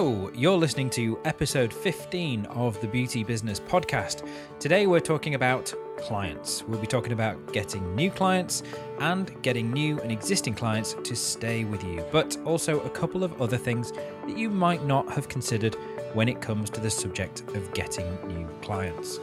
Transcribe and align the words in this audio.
You're 0.00 0.56
listening 0.56 0.88
to 0.90 1.18
episode 1.26 1.74
15 1.74 2.46
of 2.46 2.80
the 2.80 2.86
Beauty 2.86 3.22
Business 3.22 3.60
Podcast. 3.60 4.26
Today 4.58 4.86
we're 4.86 4.98
talking 4.98 5.34
about 5.34 5.74
clients. 5.98 6.64
We'll 6.66 6.80
be 6.80 6.86
talking 6.86 7.12
about 7.12 7.52
getting 7.52 7.94
new 7.94 8.10
clients 8.10 8.62
and 9.00 9.30
getting 9.42 9.70
new 9.70 10.00
and 10.00 10.10
existing 10.10 10.54
clients 10.54 10.96
to 11.04 11.14
stay 11.14 11.64
with 11.64 11.84
you, 11.84 12.02
but 12.10 12.38
also 12.46 12.80
a 12.80 12.88
couple 12.88 13.22
of 13.22 13.42
other 13.42 13.58
things 13.58 13.92
that 13.92 14.38
you 14.38 14.48
might 14.48 14.86
not 14.86 15.06
have 15.12 15.28
considered 15.28 15.74
when 16.14 16.30
it 16.30 16.40
comes 16.40 16.70
to 16.70 16.80
the 16.80 16.90
subject 16.90 17.42
of 17.54 17.70
getting 17.74 18.06
new 18.26 18.48
clients. 18.62 19.18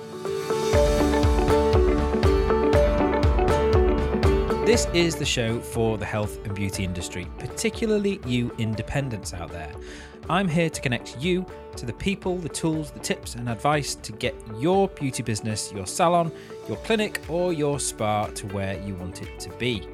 This 4.68 4.86
is 4.93 5.15
the 5.15 5.25
show 5.25 5.59
for 5.59 5.97
the 5.97 6.05
health 6.05 6.46
and 6.46 6.54
beauty 6.54 6.83
industry, 6.83 7.25
particularly 7.39 8.19
you 8.28 8.54
independents 8.59 9.33
out 9.33 9.50
there. 9.50 9.73
I'm 10.29 10.49
here 10.49 10.69
to 10.69 10.81
connect 10.81 11.21
you 11.21 11.45
to 11.77 11.86
the 11.86 11.93
people, 11.93 12.37
the 12.37 12.49
tools, 12.49 12.91
the 12.91 12.99
tips, 12.99 13.35
and 13.35 13.47
advice 13.47 13.95
to 13.95 14.11
get 14.11 14.35
your 14.59 14.89
beauty 14.89 15.23
business, 15.23 15.71
your 15.71 15.87
salon, 15.87 16.33
your 16.68 16.75
clinic, 16.77 17.21
or 17.29 17.54
your 17.54 17.79
spa 17.79 18.25
to 18.27 18.47
where 18.47 18.77
you 18.82 18.95
want 18.95 19.21
it 19.21 19.39
to 19.39 19.49
be. 19.51 19.87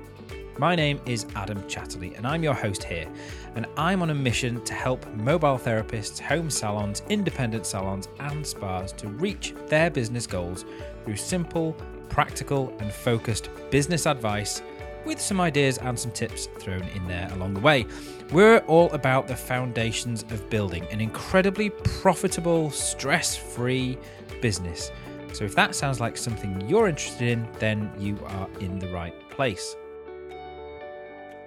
My 0.58 0.76
name 0.76 1.00
is 1.06 1.28
Adam 1.36 1.62
Chatterley, 1.64 2.18
and 2.18 2.26
I'm 2.26 2.44
your 2.44 2.56
host 2.56 2.84
here. 2.84 3.08
And 3.56 3.68
I'm 3.78 4.02
on 4.02 4.10
a 4.10 4.16
mission 4.16 4.64
to 4.66 4.74
help 4.74 5.06
mobile 5.14 5.60
therapists, 5.60 6.20
home 6.20 6.50
salons, 6.50 7.04
independent 7.10 7.68
salons, 7.68 8.08
and 8.20 8.46
spas 8.46 8.92
to 8.94 9.08
reach 9.10 9.54
their 9.68 9.92
business 9.92 10.26
goals 10.26 10.66
through 11.06 11.18
simple, 11.18 11.74
practical, 12.10 12.76
and 12.80 12.92
focused 12.92 13.50
business 13.70 14.08
advice 14.08 14.64
with 15.06 15.20
some 15.20 15.40
ideas 15.40 15.78
and 15.78 15.98
some 15.98 16.12
tips 16.12 16.48
thrown 16.60 16.84
in 16.96 17.08
there 17.08 17.30
along 17.34 17.54
the 17.54 17.60
way. 17.60 17.86
We're 18.32 18.60
all 18.60 18.92
about 18.92 19.28
the 19.28 19.36
foundations 19.36 20.24
of 20.24 20.50
building 20.50 20.86
an 20.92 21.02
incredibly 21.02 21.70
profitable, 21.70 22.72
stress 22.72 23.36
free 23.36 23.98
business. 24.42 24.92
So, 25.34 25.46
if 25.46 25.56
that 25.56 25.76
sounds 25.76 26.00
like 26.00 26.16
something 26.16 26.68
you're 26.70 26.88
interested 26.88 27.28
in, 27.28 27.48
then 27.60 27.92
you 27.98 28.20
are 28.28 28.48
in 28.60 28.80
the 28.80 28.88
right 28.90 29.16
place. 29.30 29.76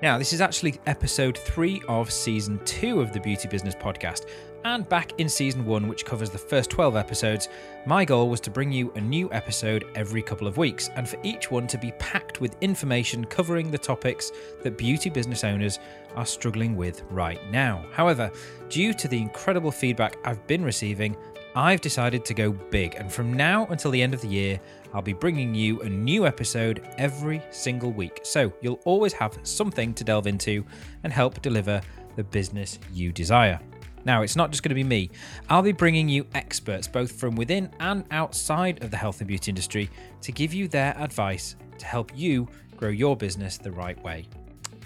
Now, 0.02 0.19
this 0.19 0.34
is 0.34 0.42
actually 0.42 0.78
episode 0.86 1.39
three 1.39 1.80
of 1.89 2.11
season 2.11 2.61
two 2.66 3.00
of 3.00 3.14
the 3.14 3.20
Beauty 3.20 3.48
Business 3.48 3.75
Podcast. 3.75 4.27
And 4.62 4.86
back 4.86 5.19
in 5.19 5.27
season 5.27 5.64
one, 5.64 5.89
which 5.89 6.05
covers 6.05 6.28
the 6.28 6.36
first 6.36 6.69
12 6.69 6.97
episodes, 6.97 7.48
my 7.86 8.05
goal 8.05 8.28
was 8.28 8.41
to 8.41 8.50
bring 8.50 8.70
you 8.70 8.92
a 8.97 9.00
new 9.00 9.33
episode 9.33 9.86
every 9.94 10.20
couple 10.20 10.47
of 10.47 10.58
weeks, 10.58 10.91
and 10.97 11.08
for 11.08 11.19
each 11.22 11.50
one 11.50 11.67
to 11.69 11.78
be 11.78 11.92
packed 11.92 12.42
with 12.42 12.56
information 12.61 13.24
covering 13.24 13.70
the 13.70 13.78
topics 13.78 14.33
that 14.62 14.77
beauty 14.77 15.08
business 15.08 15.44
owners 15.44 15.78
are 16.14 16.27
struggling 16.27 16.77
with 16.77 17.02
right 17.08 17.41
now. 17.50 17.83
However, 17.92 18.30
due 18.69 18.92
to 18.92 19.08
the 19.08 19.19
incredible 19.19 19.70
feedback 19.70 20.19
I've 20.24 20.47
been 20.47 20.62
receiving, 20.62 21.17
I've 21.55 21.80
decided 21.80 22.22
to 22.27 22.34
go 22.34 22.52
big, 22.52 22.97
and 22.97 23.11
from 23.11 23.33
now 23.33 23.67
until 23.70 23.91
the 23.91 24.02
end 24.02 24.12
of 24.12 24.20
the 24.20 24.28
year, 24.28 24.61
I'll 24.97 25.02
be 25.02 25.12
bringing 25.12 25.55
you 25.55 25.83
a 25.83 25.89
new 25.91 26.27
episode 26.27 26.89
every 26.97 27.42
single 27.50 27.92
week. 27.92 28.20
So 28.22 28.50
you'll 28.62 28.80
always 28.86 29.12
have 29.12 29.39
something 29.42 29.92
to 29.92 30.02
delve 30.05 30.27
into 30.27 30.64
and 31.05 31.12
help 31.12 31.42
deliver 31.42 31.83
the 32.16 32.25
business 32.25 32.78
you 32.94 33.12
desire. 33.12 33.61
Now, 34.06 34.22
it's 34.22 34.36
not 34.36 34.50
just 34.50 34.62
going 34.62 34.70
to 34.70 34.74
be 34.74 34.84
me. 34.84 35.11
I'll 35.50 35.61
be 35.61 35.72
bringing 35.72 36.08
you 36.08 36.27
experts, 36.34 36.89
both 36.89 37.12
from 37.12 37.36
within 37.36 37.70
and 37.78 38.06
outside 38.11 38.83
of 38.83 38.91
the 38.91 38.97
health 38.97 39.20
and 39.20 39.28
beauty 39.28 39.50
industry, 39.50 39.91
to 40.22 40.33
give 40.33 40.55
you 40.55 40.67
their 40.67 40.97
advice 40.98 41.56
to 41.77 41.84
help 41.84 42.11
you 42.17 42.48
grow 42.78 42.89
your 42.89 43.19
business 43.19 43.58
the 43.58 43.72
right 43.72 44.02
way. 44.02 44.27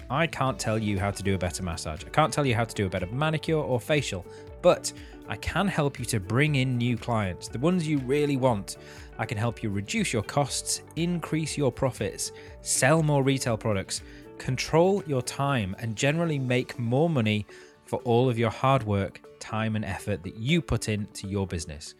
I 0.09 0.27
can't 0.27 0.59
tell 0.59 0.77
you 0.77 0.99
how 0.99 1.11
to 1.11 1.23
do 1.23 1.35
a 1.35 1.37
better 1.37 1.63
massage. 1.63 2.03
I 2.03 2.09
can't 2.09 2.33
tell 2.33 2.45
you 2.45 2.53
how 2.53 2.65
to 2.65 2.75
do 2.75 2.85
a 2.85 2.89
better 2.89 3.05
manicure 3.05 3.59
or 3.59 3.79
facial, 3.79 4.25
but 4.61 4.91
I 5.27 5.37
can 5.37 5.67
help 5.67 5.99
you 5.99 6.05
to 6.05 6.19
bring 6.19 6.55
in 6.55 6.77
new 6.77 6.97
clients, 6.97 7.47
the 7.47 7.59
ones 7.59 7.87
you 7.87 7.99
really 7.99 8.37
want. 8.37 8.77
I 9.17 9.25
can 9.25 9.37
help 9.37 9.63
you 9.63 9.69
reduce 9.69 10.11
your 10.11 10.23
costs, 10.23 10.81
increase 10.95 11.57
your 11.57 11.71
profits, 11.71 12.31
sell 12.61 13.03
more 13.03 13.23
retail 13.23 13.57
products, 13.57 14.01
control 14.37 15.03
your 15.05 15.21
time, 15.21 15.75
and 15.79 15.95
generally 15.95 16.39
make 16.39 16.77
more 16.79 17.09
money 17.09 17.45
for 17.85 17.99
all 17.99 18.29
of 18.29 18.39
your 18.39 18.49
hard 18.49 18.83
work, 18.83 19.21
time, 19.39 19.75
and 19.75 19.85
effort 19.85 20.23
that 20.23 20.35
you 20.35 20.61
put 20.61 20.89
into 20.89 21.27
your 21.27 21.45
business. 21.45 21.95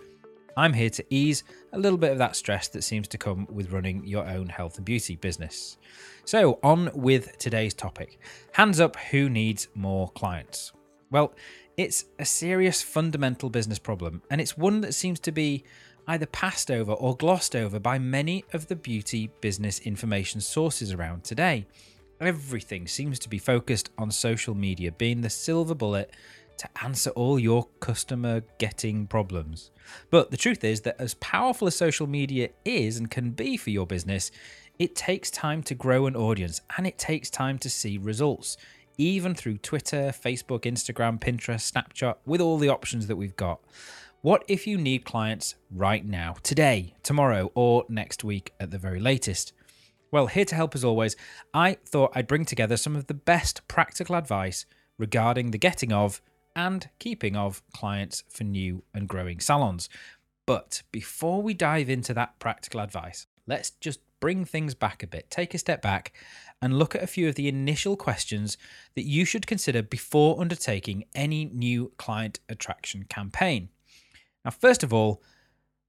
I'm 0.57 0.73
here 0.73 0.89
to 0.89 1.05
ease 1.09 1.43
a 1.73 1.79
little 1.79 1.97
bit 1.97 2.11
of 2.11 2.17
that 2.17 2.35
stress 2.35 2.67
that 2.69 2.83
seems 2.83 3.07
to 3.09 3.17
come 3.17 3.47
with 3.49 3.72
running 3.72 4.05
your 4.05 4.28
own 4.28 4.47
health 4.47 4.78
and 4.78 4.85
beauty 4.85 5.16
business. 5.16 5.78
So, 6.25 6.59
on 6.63 6.91
with 6.93 7.38
today's 7.38 7.73
topic 7.73 8.19
hands 8.51 8.79
up 8.79 8.95
who 8.95 9.29
needs 9.29 9.69
more 9.75 10.09
clients. 10.09 10.73
Well, 11.09 11.33
it's 11.81 12.05
a 12.19 12.25
serious 12.25 12.83
fundamental 12.83 13.49
business 13.49 13.79
problem, 13.79 14.21
and 14.29 14.39
it's 14.39 14.55
one 14.55 14.81
that 14.81 14.93
seems 14.93 15.19
to 15.21 15.31
be 15.31 15.63
either 16.07 16.27
passed 16.27 16.69
over 16.69 16.91
or 16.91 17.17
glossed 17.17 17.55
over 17.55 17.79
by 17.79 17.97
many 17.97 18.45
of 18.53 18.67
the 18.67 18.75
beauty 18.75 19.31
business 19.41 19.79
information 19.79 20.41
sources 20.41 20.93
around 20.93 21.23
today. 21.23 21.65
Everything 22.19 22.87
seems 22.87 23.17
to 23.17 23.29
be 23.29 23.39
focused 23.39 23.89
on 23.97 24.11
social 24.11 24.53
media 24.53 24.91
being 24.91 25.21
the 25.21 25.29
silver 25.29 25.73
bullet 25.73 26.11
to 26.57 26.69
answer 26.83 27.09
all 27.11 27.39
your 27.39 27.67
customer 27.79 28.43
getting 28.59 29.07
problems. 29.07 29.71
But 30.11 30.29
the 30.29 30.37
truth 30.37 30.63
is 30.63 30.81
that 30.81 31.01
as 31.01 31.15
powerful 31.15 31.67
as 31.67 31.75
social 31.75 32.05
media 32.05 32.49
is 32.63 32.97
and 32.97 33.09
can 33.09 33.31
be 33.31 33.57
for 33.57 33.71
your 33.71 33.87
business, 33.87 34.29
it 34.77 34.95
takes 34.95 35.31
time 35.31 35.63
to 35.63 35.73
grow 35.73 36.05
an 36.05 36.15
audience 36.15 36.61
and 36.77 36.85
it 36.85 36.99
takes 36.99 37.31
time 37.31 37.57
to 37.59 37.71
see 37.71 37.97
results 37.97 38.57
even 39.01 39.34
through 39.34 39.57
Twitter, 39.57 40.13
Facebook, 40.13 40.62
Instagram, 40.62 41.19
Pinterest, 41.19 41.72
Snapchat, 41.72 42.17
with 42.23 42.39
all 42.39 42.59
the 42.59 42.69
options 42.69 43.07
that 43.07 43.16
we've 43.16 43.35
got. 43.35 43.59
What 44.22 44.44
if 44.47 44.67
you 44.67 44.78
need 44.78 45.06
clients 45.06 45.56
right 45.72 46.06
now, 46.06 46.35
today, 46.44 46.94
tomorrow, 47.01 47.51
or 47.56 47.85
next 47.90 48.23
week 48.23 48.53
at 48.59 48.69
the 48.69 48.78
very 48.78 49.00
latest? 49.00 49.53
Well, 50.11 50.28
here 50.28 50.45
to 50.45 50.56
help 50.56 50.75
as 50.75 50.85
always, 50.85 51.16
I 51.51 51.78
thought 51.84 52.11
I'd 52.13 52.28
bring 52.28 52.45
together 52.45 52.78
some 52.78 52.95
of 52.95 53.07
the 53.07 53.16
best 53.16 53.67
practical 53.67 54.16
advice 54.16 54.67
regarding 55.00 55.50
the 55.50 55.57
getting 55.57 55.91
of 55.91 56.22
and 56.56 56.88
keeping 57.00 57.35
of 57.35 57.63
clients 57.73 58.23
for 58.29 58.44
new 58.44 58.84
and 58.94 59.07
growing 59.07 59.40
salons. 59.40 59.90
But 60.45 60.84
before 60.91 61.41
we 61.41 61.56
dive 61.56 61.90
into 61.90 62.13
that 62.13 62.38
practical 62.38 62.81
advice, 62.81 63.25
let's 63.47 63.72
just 63.72 64.00
bring 64.19 64.45
things 64.45 64.75
back 64.75 65.01
a 65.01 65.07
bit, 65.07 65.31
take 65.31 65.56
a 65.56 65.57
step 65.57 65.81
back, 65.81 66.13
and 66.61 66.77
look 66.77 66.95
at 66.95 67.03
a 67.03 67.07
few 67.07 67.27
of 67.27 67.35
the 67.35 67.47
initial 67.47 67.97
questions 67.97 68.57
that 68.95 69.05
you 69.05 69.25
should 69.25 69.47
consider 69.47 69.81
before 69.81 70.39
undertaking 70.39 71.05
any 71.16 71.45
new 71.45 71.91
client 71.97 72.39
attraction 72.49 73.05
campaign. 73.09 73.69
Now, 74.45 74.51
first 74.51 74.83
of 74.83 74.94
all, 74.94 75.22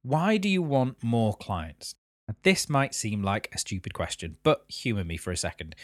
why 0.02 0.36
do 0.36 0.48
you 0.48 0.62
want 0.62 1.02
more 1.02 1.34
clients? 1.34 1.94
Now, 2.26 2.34
this 2.42 2.68
might 2.68 2.94
seem 2.94 3.22
like 3.22 3.50
a 3.52 3.58
stupid 3.58 3.94
question, 3.94 4.36
but 4.42 4.64
humour 4.68 5.04
me 5.04 5.16
for 5.16 5.30
a 5.30 5.36
second. 5.36 5.74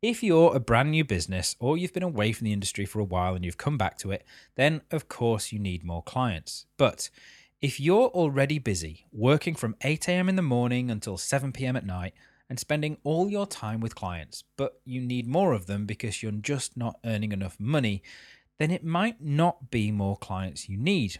If 0.00 0.22
you're 0.22 0.54
a 0.54 0.60
brand 0.60 0.92
new 0.92 1.04
business 1.04 1.56
or 1.58 1.76
you've 1.76 1.92
been 1.92 2.02
away 2.02 2.32
from 2.32 2.44
the 2.44 2.52
industry 2.52 2.84
for 2.84 3.00
a 3.00 3.04
while 3.04 3.34
and 3.34 3.44
you've 3.44 3.58
come 3.58 3.76
back 3.76 3.98
to 3.98 4.12
it, 4.12 4.24
then 4.54 4.82
of 4.90 5.08
course 5.08 5.52
you 5.52 5.58
need 5.58 5.84
more 5.84 6.02
clients. 6.02 6.66
But 6.76 7.10
if 7.60 7.80
you're 7.80 8.06
already 8.08 8.60
busy, 8.60 9.06
working 9.12 9.56
from 9.56 9.74
8 9.82 10.08
a.m. 10.08 10.28
in 10.28 10.36
the 10.36 10.42
morning 10.42 10.90
until 10.90 11.16
7 11.16 11.50
p.m. 11.50 11.74
at 11.74 11.84
night, 11.84 12.14
and 12.48 12.58
spending 12.58 12.96
all 13.04 13.28
your 13.28 13.46
time 13.46 13.80
with 13.80 13.94
clients, 13.94 14.44
but 14.56 14.80
you 14.84 15.00
need 15.00 15.26
more 15.26 15.52
of 15.52 15.66
them 15.66 15.86
because 15.86 16.22
you're 16.22 16.32
just 16.32 16.76
not 16.76 16.98
earning 17.04 17.32
enough 17.32 17.56
money, 17.58 18.02
then 18.58 18.70
it 18.70 18.84
might 18.84 19.20
not 19.20 19.70
be 19.70 19.90
more 19.90 20.16
clients 20.16 20.68
you 20.68 20.76
need. 20.76 21.18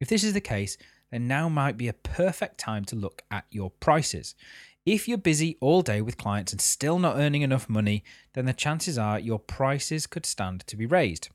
If 0.00 0.08
this 0.08 0.24
is 0.24 0.32
the 0.32 0.40
case, 0.40 0.76
then 1.10 1.28
now 1.28 1.48
might 1.48 1.76
be 1.76 1.88
a 1.88 1.92
perfect 1.92 2.58
time 2.58 2.84
to 2.86 2.96
look 2.96 3.22
at 3.30 3.44
your 3.50 3.70
prices. 3.70 4.34
If 4.86 5.06
you're 5.06 5.18
busy 5.18 5.58
all 5.60 5.82
day 5.82 6.00
with 6.00 6.16
clients 6.16 6.52
and 6.52 6.60
still 6.60 6.98
not 6.98 7.18
earning 7.18 7.42
enough 7.42 7.68
money, 7.68 8.02
then 8.32 8.46
the 8.46 8.54
chances 8.54 8.96
are 8.96 9.18
your 9.18 9.38
prices 9.38 10.06
could 10.06 10.24
stand 10.24 10.66
to 10.66 10.76
be 10.76 10.86
raised. 10.86 11.28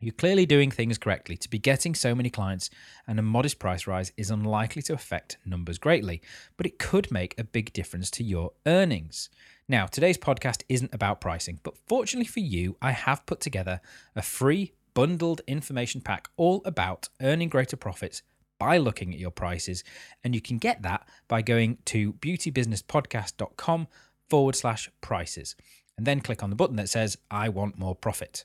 You're 0.00 0.12
clearly 0.12 0.44
doing 0.44 0.70
things 0.70 0.98
correctly 0.98 1.36
to 1.38 1.48
be 1.48 1.58
getting 1.58 1.94
so 1.94 2.14
many 2.14 2.28
clients, 2.28 2.68
and 3.06 3.18
a 3.18 3.22
modest 3.22 3.58
price 3.58 3.86
rise 3.86 4.12
is 4.16 4.30
unlikely 4.30 4.82
to 4.82 4.92
affect 4.92 5.38
numbers 5.46 5.78
greatly, 5.78 6.20
but 6.56 6.66
it 6.66 6.78
could 6.78 7.10
make 7.10 7.38
a 7.38 7.44
big 7.44 7.72
difference 7.72 8.10
to 8.12 8.24
your 8.24 8.52
earnings. 8.66 9.30
Now, 9.68 9.86
today's 9.86 10.18
podcast 10.18 10.62
isn't 10.68 10.92
about 10.92 11.20
pricing, 11.22 11.60
but 11.62 11.78
fortunately 11.86 12.26
for 12.26 12.40
you, 12.40 12.76
I 12.82 12.90
have 12.90 13.24
put 13.24 13.40
together 13.40 13.80
a 14.14 14.20
free 14.20 14.72
bundled 14.92 15.40
information 15.46 16.00
pack 16.00 16.28
all 16.36 16.62
about 16.64 17.08
earning 17.20 17.48
greater 17.48 17.76
profits 17.76 18.22
by 18.58 18.78
looking 18.78 19.12
at 19.12 19.20
your 19.20 19.30
prices. 19.30 19.84
And 20.22 20.34
you 20.34 20.40
can 20.40 20.58
get 20.58 20.82
that 20.82 21.08
by 21.28 21.42
going 21.42 21.78
to 21.86 22.12
beautybusinesspodcast.com 22.14 23.88
forward 24.28 24.56
slash 24.56 24.90
prices 25.00 25.56
and 25.96 26.06
then 26.06 26.20
click 26.20 26.42
on 26.42 26.50
the 26.50 26.56
button 26.56 26.76
that 26.76 26.88
says, 26.88 27.18
I 27.30 27.48
want 27.48 27.78
more 27.78 27.94
profit. 27.94 28.44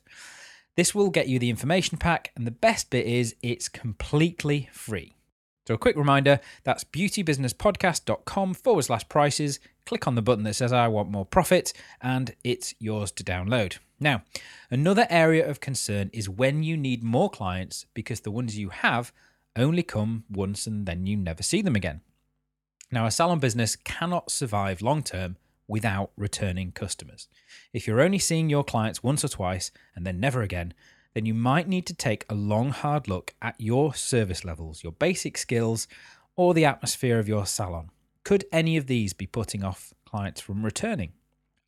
This 0.80 0.96
will 0.96 1.10
get 1.10 1.28
you 1.28 1.40
the 1.40 1.50
information 1.50 1.98
pack, 1.98 2.31
and 2.38 2.48
the 2.48 2.52
best 2.52 2.90
bit 2.90 3.06
is 3.06 3.36
it's 3.42 3.68
completely 3.68 4.70
free. 4.72 5.14
So, 5.68 5.74
a 5.74 5.78
quick 5.78 5.98
reminder 5.98 6.40
that's 6.64 6.86
beautybusinesspodcast.com 6.86 8.54
forward 8.54 8.84
slash 8.84 9.10
prices. 9.10 9.60
Click 9.86 10.08
on 10.08 10.16
the 10.16 10.22
button 10.22 10.46
that 10.46 10.54
says 10.54 10.72
I 10.72 10.88
want 10.88 11.12
more 11.12 11.26
profit, 11.26 11.74
and 12.02 12.34
it's 12.46 12.76
yours 12.80 13.12
to 13.12 13.26
download. 13.26 13.80
Now, 14.00 14.24
another 14.72 15.06
area 15.10 15.46
of 15.46 15.60
concern 15.60 16.12
is 16.14 16.30
when 16.30 16.64
you 16.64 16.78
need 16.78 17.04
more 17.04 17.30
clients 17.30 17.86
because 17.94 18.22
the 18.22 18.31
ones 18.31 18.58
you 18.58 18.70
have 18.70 19.12
only 19.58 19.84
come 19.84 20.24
once 20.30 20.66
and 20.66 20.86
then 20.86 21.06
you 21.06 21.18
never 21.18 21.44
see 21.44 21.62
them 21.62 21.76
again. 21.76 22.00
Now, 22.90 23.06
a 23.06 23.12
salon 23.12 23.40
business 23.40 23.76
cannot 23.76 24.31
survive 24.31 24.81
long 24.81 25.04
term 25.04 25.36
without 25.69 26.12
returning 26.18 26.74
customers. 26.74 27.30
If 27.71 27.88
you're 27.88 28.01
only 28.01 28.19
seeing 28.19 28.50
your 28.50 28.63
clients 28.66 29.04
once 29.04 29.24
or 29.24 29.30
twice 29.30 29.71
and 29.95 30.06
then 30.06 30.19
never 30.19 30.42
again, 30.42 30.74
then 31.13 31.25
you 31.25 31.33
might 31.33 31.68
need 31.68 31.86
to 31.86 31.94
take 31.94 32.25
a 32.30 32.36
long, 32.36 32.71
hard 32.71 33.07
look 33.07 33.33
at 33.42 33.56
your 33.57 33.94
service 33.94 34.44
levels, 34.44 34.83
your 34.83 34.92
basic 34.92 35.38
skills, 35.38 35.88
or 36.36 36.54
the 36.54 36.66
atmosphere 36.66 37.19
of 37.19 37.27
your 37.27 37.45
salon. 37.45 37.89
Could 38.24 38.45
any 38.51 38.77
of 38.77 38.88
these 38.88 39.13
be 39.13 39.27
putting 39.27 39.63
off 39.63 39.94
clients 40.06 40.42
from 40.42 40.66
returning? 40.66 41.13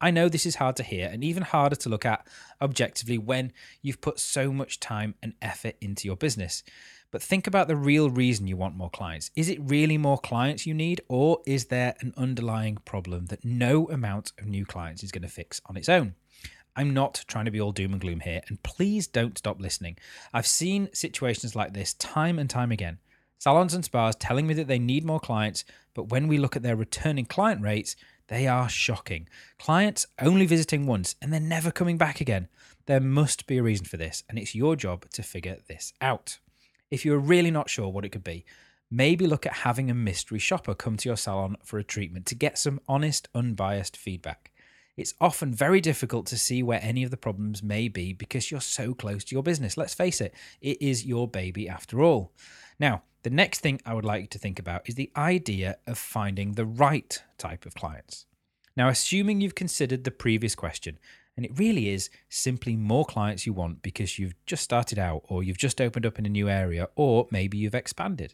I 0.01 0.09
know 0.09 0.29
this 0.29 0.47
is 0.47 0.55
hard 0.55 0.75
to 0.77 0.83
hear 0.83 1.07
and 1.11 1.23
even 1.23 1.43
harder 1.43 1.75
to 1.75 1.89
look 1.89 2.05
at 2.05 2.25
objectively 2.59 3.19
when 3.19 3.53
you've 3.83 4.01
put 4.01 4.19
so 4.19 4.51
much 4.51 4.79
time 4.79 5.13
and 5.21 5.33
effort 5.43 5.75
into 5.79 6.07
your 6.07 6.17
business. 6.17 6.63
But 7.11 7.21
think 7.21 7.45
about 7.45 7.67
the 7.67 7.75
real 7.75 8.09
reason 8.09 8.47
you 8.47 8.55
want 8.55 8.77
more 8.77 8.89
clients. 8.89 9.31
Is 9.35 9.49
it 9.49 9.59
really 9.61 9.97
more 9.97 10.17
clients 10.17 10.65
you 10.65 10.73
need, 10.73 11.01
or 11.09 11.41
is 11.45 11.65
there 11.65 11.93
an 11.99 12.13
underlying 12.15 12.77
problem 12.85 13.25
that 13.25 13.43
no 13.43 13.89
amount 13.89 14.31
of 14.39 14.47
new 14.47 14.65
clients 14.65 15.03
is 15.03 15.11
going 15.11 15.21
to 15.23 15.27
fix 15.27 15.61
on 15.65 15.75
its 15.75 15.89
own? 15.89 16.15
I'm 16.73 16.93
not 16.93 17.25
trying 17.27 17.45
to 17.45 17.51
be 17.51 17.59
all 17.59 17.73
doom 17.73 17.91
and 17.91 17.99
gloom 17.99 18.21
here, 18.21 18.41
and 18.47 18.63
please 18.63 19.07
don't 19.07 19.37
stop 19.37 19.59
listening. 19.59 19.97
I've 20.33 20.47
seen 20.47 20.87
situations 20.93 21.53
like 21.53 21.73
this 21.73 21.93
time 21.95 22.39
and 22.39 22.49
time 22.49 22.71
again. 22.71 22.99
Salons 23.39 23.73
and 23.73 23.83
spas 23.83 24.15
telling 24.15 24.47
me 24.47 24.53
that 24.53 24.67
they 24.67 24.79
need 24.79 25.03
more 25.03 25.19
clients, 25.19 25.65
but 25.93 26.09
when 26.09 26.27
we 26.27 26.37
look 26.37 26.55
at 26.55 26.63
their 26.63 26.77
returning 26.77 27.25
client 27.25 27.61
rates, 27.61 27.97
they 28.27 28.47
are 28.47 28.69
shocking. 28.69 29.27
Clients 29.59 30.05
only 30.21 30.45
visiting 30.45 30.85
once 30.85 31.15
and 31.21 31.33
then 31.33 31.49
never 31.49 31.71
coming 31.71 31.97
back 31.97 32.21
again. 32.21 32.47
There 32.85 33.01
must 33.01 33.47
be 33.47 33.57
a 33.57 33.63
reason 33.63 33.85
for 33.85 33.97
this, 33.97 34.23
and 34.29 34.39
it's 34.39 34.55
your 34.55 34.77
job 34.77 35.09
to 35.11 35.23
figure 35.23 35.57
this 35.67 35.91
out. 35.99 36.39
If 36.91 37.05
you're 37.05 37.19
really 37.19 37.51
not 37.51 37.69
sure 37.69 37.87
what 37.87 38.03
it 38.03 38.09
could 38.09 38.23
be, 38.23 38.45
maybe 38.91 39.25
look 39.25 39.45
at 39.45 39.53
having 39.53 39.89
a 39.89 39.95
mystery 39.95 40.39
shopper 40.39 40.75
come 40.75 40.97
to 40.97 41.07
your 41.07 41.15
salon 41.15 41.55
for 41.63 41.79
a 41.79 41.83
treatment 41.85 42.25
to 42.27 42.35
get 42.35 42.57
some 42.57 42.81
honest, 42.85 43.29
unbiased 43.33 43.95
feedback. 43.95 44.51
It's 44.97 45.13
often 45.21 45.53
very 45.53 45.79
difficult 45.79 46.25
to 46.27 46.37
see 46.37 46.61
where 46.61 46.81
any 46.83 47.03
of 47.03 47.09
the 47.09 47.17
problems 47.17 47.63
may 47.63 47.87
be 47.87 48.11
because 48.11 48.51
you're 48.51 48.59
so 48.59 48.93
close 48.93 49.23
to 49.23 49.35
your 49.35 49.41
business. 49.41 49.77
Let's 49.77 49.93
face 49.93 50.19
it, 50.19 50.35
it 50.59 50.81
is 50.81 51.05
your 51.05 51.29
baby 51.29 51.69
after 51.69 52.01
all. 52.01 52.33
Now, 52.77 53.03
the 53.23 53.29
next 53.29 53.61
thing 53.61 53.79
I 53.85 53.93
would 53.93 54.03
like 54.03 54.21
you 54.21 54.27
to 54.27 54.37
think 54.37 54.59
about 54.59 54.89
is 54.89 54.95
the 54.95 55.11
idea 55.15 55.77
of 55.87 55.97
finding 55.97 56.51
the 56.51 56.65
right 56.65 57.23
type 57.37 57.65
of 57.65 57.73
clients. 57.73 58.25
Now, 58.75 58.89
assuming 58.89 59.39
you've 59.39 59.55
considered 59.55 60.03
the 60.03 60.11
previous 60.11 60.55
question 60.55 60.99
and 61.35 61.45
it 61.45 61.57
really 61.57 61.89
is 61.89 62.09
simply 62.29 62.75
more 62.75 63.05
clients 63.05 63.45
you 63.45 63.53
want 63.53 63.81
because 63.81 64.19
you've 64.19 64.35
just 64.45 64.63
started 64.63 64.99
out, 64.99 65.23
or 65.25 65.43
you've 65.43 65.57
just 65.57 65.81
opened 65.81 66.05
up 66.05 66.19
in 66.19 66.25
a 66.25 66.29
new 66.29 66.49
area, 66.49 66.89
or 66.95 67.27
maybe 67.31 67.57
you've 67.57 67.75
expanded. 67.75 68.33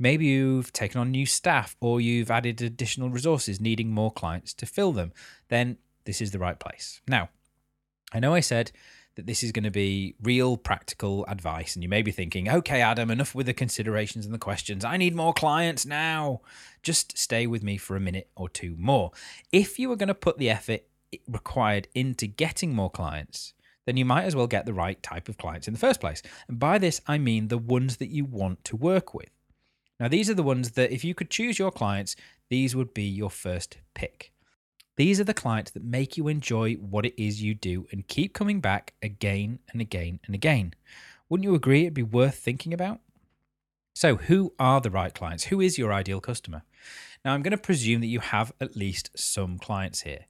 Maybe 0.00 0.26
you've 0.26 0.72
taken 0.72 1.00
on 1.00 1.10
new 1.10 1.26
staff, 1.26 1.76
or 1.80 2.00
you've 2.00 2.30
added 2.30 2.62
additional 2.62 3.10
resources 3.10 3.60
needing 3.60 3.90
more 3.90 4.12
clients 4.12 4.54
to 4.54 4.66
fill 4.66 4.92
them. 4.92 5.12
Then 5.48 5.78
this 6.04 6.20
is 6.20 6.30
the 6.30 6.38
right 6.38 6.58
place. 6.58 7.00
Now, 7.08 7.30
I 8.12 8.20
know 8.20 8.34
I 8.34 8.40
said 8.40 8.72
that 9.18 9.26
this 9.26 9.42
is 9.42 9.50
going 9.50 9.64
to 9.64 9.70
be 9.72 10.14
real 10.22 10.56
practical 10.56 11.26
advice. 11.26 11.74
And 11.74 11.82
you 11.82 11.88
may 11.88 12.02
be 12.02 12.12
thinking, 12.12 12.48
okay, 12.48 12.80
Adam, 12.80 13.10
enough 13.10 13.34
with 13.34 13.46
the 13.46 13.52
considerations 13.52 14.24
and 14.24 14.32
the 14.32 14.38
questions. 14.38 14.84
I 14.84 14.96
need 14.96 15.12
more 15.12 15.32
clients 15.32 15.84
now. 15.84 16.40
Just 16.84 17.18
stay 17.18 17.48
with 17.48 17.64
me 17.64 17.78
for 17.78 17.96
a 17.96 18.00
minute 18.00 18.30
or 18.36 18.48
two 18.48 18.76
more. 18.78 19.10
If 19.50 19.76
you 19.76 19.90
are 19.90 19.96
going 19.96 20.06
to 20.06 20.14
put 20.14 20.38
the 20.38 20.48
effort 20.48 20.84
required 21.26 21.88
into 21.94 22.26
getting 22.26 22.74
more 22.74 22.90
clients, 22.90 23.54
then 23.86 23.96
you 23.96 24.04
might 24.04 24.24
as 24.24 24.36
well 24.36 24.46
get 24.46 24.66
the 24.66 24.74
right 24.74 25.02
type 25.02 25.28
of 25.28 25.38
clients 25.38 25.66
in 25.66 25.74
the 25.74 25.80
first 25.80 26.00
place. 26.00 26.22
And 26.46 26.58
by 26.58 26.78
this, 26.78 27.00
I 27.06 27.18
mean 27.18 27.48
the 27.48 27.58
ones 27.58 27.96
that 27.96 28.10
you 28.10 28.24
want 28.24 28.64
to 28.64 28.76
work 28.76 29.14
with. 29.14 29.30
Now, 29.98 30.08
these 30.08 30.28
are 30.30 30.34
the 30.34 30.42
ones 30.42 30.72
that, 30.72 30.92
if 30.92 31.04
you 31.04 31.14
could 31.14 31.30
choose 31.30 31.58
your 31.58 31.70
clients, 31.70 32.14
these 32.50 32.76
would 32.76 32.94
be 32.94 33.04
your 33.04 33.30
first 33.30 33.78
pick. 33.94 34.32
These 34.96 35.20
are 35.20 35.24
the 35.24 35.34
clients 35.34 35.70
that 35.72 35.84
make 35.84 36.16
you 36.16 36.28
enjoy 36.28 36.74
what 36.74 37.06
it 37.06 37.20
is 37.22 37.42
you 37.42 37.54
do 37.54 37.86
and 37.90 38.06
keep 38.06 38.34
coming 38.34 38.60
back 38.60 38.94
again 39.02 39.60
and 39.72 39.80
again 39.80 40.20
and 40.26 40.34
again. 40.34 40.74
Wouldn't 41.28 41.44
you 41.44 41.54
agree 41.54 41.82
it'd 41.82 41.94
be 41.94 42.02
worth 42.02 42.36
thinking 42.36 42.74
about? 42.74 43.00
So, 43.94 44.16
who 44.16 44.52
are 44.58 44.80
the 44.80 44.90
right 44.90 45.14
clients? 45.14 45.44
Who 45.44 45.60
is 45.60 45.78
your 45.78 45.92
ideal 45.92 46.20
customer? 46.20 46.62
Now, 47.24 47.34
I'm 47.34 47.42
going 47.42 47.52
to 47.52 47.58
presume 47.58 48.00
that 48.00 48.06
you 48.06 48.20
have 48.20 48.52
at 48.60 48.76
least 48.76 49.10
some 49.16 49.58
clients 49.58 50.02
here. 50.02 50.26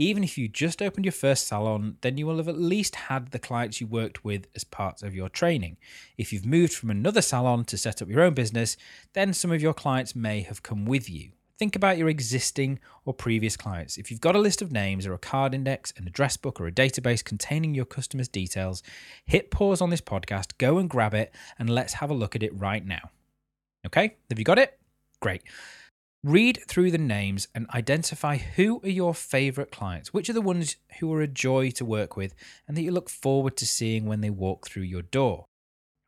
Even 0.00 0.24
if 0.24 0.38
you 0.38 0.48
just 0.48 0.80
opened 0.80 1.04
your 1.04 1.12
first 1.12 1.46
salon, 1.46 1.98
then 2.00 2.16
you 2.16 2.26
will 2.26 2.38
have 2.38 2.48
at 2.48 2.58
least 2.58 2.94
had 2.94 3.32
the 3.32 3.38
clients 3.38 3.82
you 3.82 3.86
worked 3.86 4.24
with 4.24 4.46
as 4.56 4.64
part 4.64 5.02
of 5.02 5.14
your 5.14 5.28
training. 5.28 5.76
If 6.16 6.32
you've 6.32 6.46
moved 6.46 6.72
from 6.72 6.88
another 6.88 7.20
salon 7.20 7.66
to 7.66 7.76
set 7.76 8.00
up 8.00 8.08
your 8.08 8.22
own 8.22 8.32
business, 8.32 8.78
then 9.12 9.34
some 9.34 9.52
of 9.52 9.60
your 9.60 9.74
clients 9.74 10.16
may 10.16 10.40
have 10.40 10.62
come 10.62 10.86
with 10.86 11.10
you. 11.10 11.32
Think 11.58 11.76
about 11.76 11.98
your 11.98 12.08
existing 12.08 12.80
or 13.04 13.12
previous 13.12 13.58
clients. 13.58 13.98
If 13.98 14.10
you've 14.10 14.22
got 14.22 14.34
a 14.34 14.38
list 14.38 14.62
of 14.62 14.72
names 14.72 15.06
or 15.06 15.12
a 15.12 15.18
card 15.18 15.52
index, 15.52 15.92
an 15.98 16.06
address 16.06 16.38
book, 16.38 16.58
or 16.58 16.66
a 16.66 16.72
database 16.72 17.22
containing 17.22 17.74
your 17.74 17.84
customers' 17.84 18.26
details, 18.26 18.82
hit 19.26 19.50
pause 19.50 19.82
on 19.82 19.90
this 19.90 20.00
podcast, 20.00 20.56
go 20.56 20.78
and 20.78 20.88
grab 20.88 21.12
it, 21.12 21.34
and 21.58 21.68
let's 21.68 21.92
have 21.92 22.08
a 22.08 22.14
look 22.14 22.34
at 22.34 22.42
it 22.42 22.58
right 22.58 22.86
now. 22.86 23.10
Okay, 23.84 24.16
have 24.30 24.38
you 24.38 24.46
got 24.46 24.58
it? 24.58 24.78
Great. 25.20 25.42
Read 26.22 26.60
through 26.68 26.90
the 26.90 26.98
names 26.98 27.48
and 27.54 27.66
identify 27.70 28.36
who 28.36 28.82
are 28.82 28.90
your 28.90 29.14
favorite 29.14 29.72
clients, 29.72 30.12
which 30.12 30.28
are 30.28 30.34
the 30.34 30.42
ones 30.42 30.76
who 30.98 31.10
are 31.14 31.22
a 31.22 31.26
joy 31.26 31.70
to 31.70 31.84
work 31.84 32.14
with 32.14 32.34
and 32.68 32.76
that 32.76 32.82
you 32.82 32.92
look 32.92 33.08
forward 33.08 33.56
to 33.56 33.66
seeing 33.66 34.04
when 34.04 34.20
they 34.20 34.28
walk 34.28 34.68
through 34.68 34.82
your 34.82 35.00
door. 35.00 35.46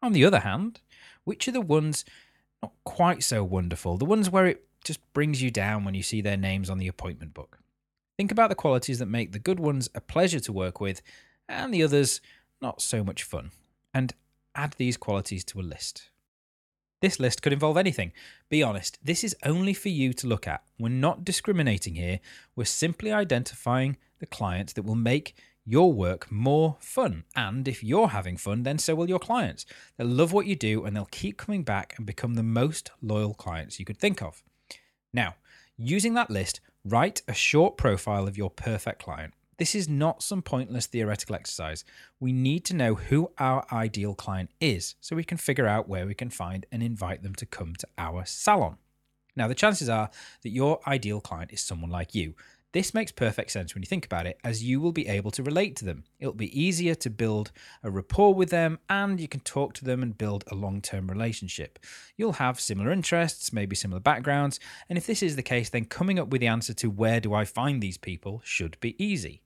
On 0.02 0.12
the 0.12 0.26
other 0.26 0.40
hand, 0.40 0.82
which 1.24 1.48
are 1.48 1.52
the 1.52 1.62
ones 1.62 2.04
not 2.62 2.72
quite 2.84 3.22
so 3.22 3.42
wonderful, 3.42 3.96
the 3.96 4.04
ones 4.04 4.28
where 4.28 4.46
it 4.46 4.66
just 4.84 5.00
brings 5.14 5.40
you 5.40 5.50
down 5.50 5.82
when 5.82 5.94
you 5.94 6.02
see 6.02 6.20
their 6.20 6.36
names 6.36 6.68
on 6.68 6.76
the 6.76 6.88
appointment 6.88 7.32
book. 7.32 7.60
Think 8.18 8.30
about 8.30 8.50
the 8.50 8.54
qualities 8.54 8.98
that 8.98 9.06
make 9.06 9.32
the 9.32 9.38
good 9.38 9.58
ones 9.58 9.88
a 9.94 10.00
pleasure 10.02 10.40
to 10.40 10.52
work 10.52 10.78
with 10.78 11.00
and 11.48 11.72
the 11.72 11.82
others 11.82 12.20
not 12.60 12.82
so 12.82 13.02
much 13.02 13.22
fun, 13.22 13.50
and 13.94 14.12
add 14.54 14.74
these 14.76 14.98
qualities 14.98 15.42
to 15.44 15.60
a 15.60 15.62
list. 15.62 16.10
This 17.02 17.18
list 17.18 17.42
could 17.42 17.52
involve 17.52 17.76
anything. 17.76 18.12
Be 18.48 18.62
honest, 18.62 18.96
this 19.02 19.24
is 19.24 19.34
only 19.44 19.74
for 19.74 19.88
you 19.88 20.12
to 20.14 20.28
look 20.28 20.46
at. 20.46 20.62
We're 20.78 20.88
not 20.88 21.24
discriminating 21.24 21.96
here, 21.96 22.20
we're 22.54 22.64
simply 22.64 23.10
identifying 23.12 23.96
the 24.20 24.26
clients 24.26 24.72
that 24.74 24.84
will 24.84 24.94
make 24.94 25.34
your 25.64 25.92
work 25.92 26.30
more 26.30 26.76
fun. 26.78 27.24
And 27.34 27.66
if 27.66 27.82
you're 27.82 28.08
having 28.08 28.36
fun, 28.36 28.62
then 28.62 28.78
so 28.78 28.94
will 28.94 29.08
your 29.08 29.18
clients. 29.18 29.66
They'll 29.96 30.06
love 30.06 30.32
what 30.32 30.46
you 30.46 30.54
do 30.54 30.84
and 30.84 30.94
they'll 30.94 31.06
keep 31.06 31.36
coming 31.36 31.64
back 31.64 31.94
and 31.96 32.06
become 32.06 32.34
the 32.34 32.44
most 32.44 32.92
loyal 33.02 33.34
clients 33.34 33.80
you 33.80 33.84
could 33.84 33.98
think 33.98 34.22
of. 34.22 34.40
Now, 35.12 35.34
using 35.76 36.14
that 36.14 36.30
list, 36.30 36.60
write 36.84 37.22
a 37.26 37.34
short 37.34 37.76
profile 37.76 38.28
of 38.28 38.38
your 38.38 38.50
perfect 38.50 39.02
client. 39.02 39.34
This 39.58 39.74
is 39.74 39.88
not 39.88 40.22
some 40.22 40.42
pointless 40.42 40.86
theoretical 40.86 41.34
exercise. 41.34 41.84
We 42.18 42.32
need 42.32 42.64
to 42.66 42.74
know 42.74 42.94
who 42.94 43.30
our 43.38 43.64
ideal 43.72 44.14
client 44.14 44.50
is 44.60 44.94
so 45.00 45.14
we 45.14 45.24
can 45.24 45.38
figure 45.38 45.66
out 45.66 45.88
where 45.88 46.06
we 46.06 46.14
can 46.14 46.30
find 46.30 46.66
and 46.72 46.82
invite 46.82 47.22
them 47.22 47.34
to 47.36 47.46
come 47.46 47.74
to 47.76 47.86
our 47.98 48.24
salon. 48.24 48.78
Now, 49.36 49.48
the 49.48 49.54
chances 49.54 49.88
are 49.88 50.10
that 50.42 50.50
your 50.50 50.80
ideal 50.86 51.20
client 51.20 51.52
is 51.52 51.60
someone 51.60 51.90
like 51.90 52.14
you, 52.14 52.34
this 52.72 52.94
makes 52.94 53.12
perfect 53.12 53.50
sense 53.50 53.74
when 53.74 53.82
you 53.82 53.86
think 53.86 54.06
about 54.06 54.26
it, 54.26 54.38
as 54.42 54.64
you 54.64 54.80
will 54.80 54.92
be 54.92 55.06
able 55.06 55.30
to 55.32 55.42
relate 55.42 55.76
to 55.76 55.84
them. 55.84 56.04
It'll 56.18 56.32
be 56.32 56.58
easier 56.58 56.94
to 56.96 57.10
build 57.10 57.52
a 57.82 57.90
rapport 57.90 58.34
with 58.34 58.48
them, 58.48 58.78
and 58.88 59.20
you 59.20 59.28
can 59.28 59.40
talk 59.40 59.74
to 59.74 59.84
them 59.84 60.02
and 60.02 60.16
build 60.16 60.44
a 60.50 60.54
long 60.54 60.80
term 60.80 61.08
relationship. 61.08 61.78
You'll 62.16 62.34
have 62.34 62.58
similar 62.60 62.90
interests, 62.90 63.52
maybe 63.52 63.76
similar 63.76 64.00
backgrounds, 64.00 64.58
and 64.88 64.96
if 64.96 65.06
this 65.06 65.22
is 65.22 65.36
the 65.36 65.42
case, 65.42 65.68
then 65.68 65.84
coming 65.84 66.18
up 66.18 66.28
with 66.28 66.40
the 66.40 66.46
answer 66.46 66.72
to 66.74 66.90
where 66.90 67.20
do 67.20 67.34
I 67.34 67.44
find 67.44 67.82
these 67.82 67.98
people 67.98 68.40
should 68.44 68.80
be 68.80 69.02
easy. 69.02 69.42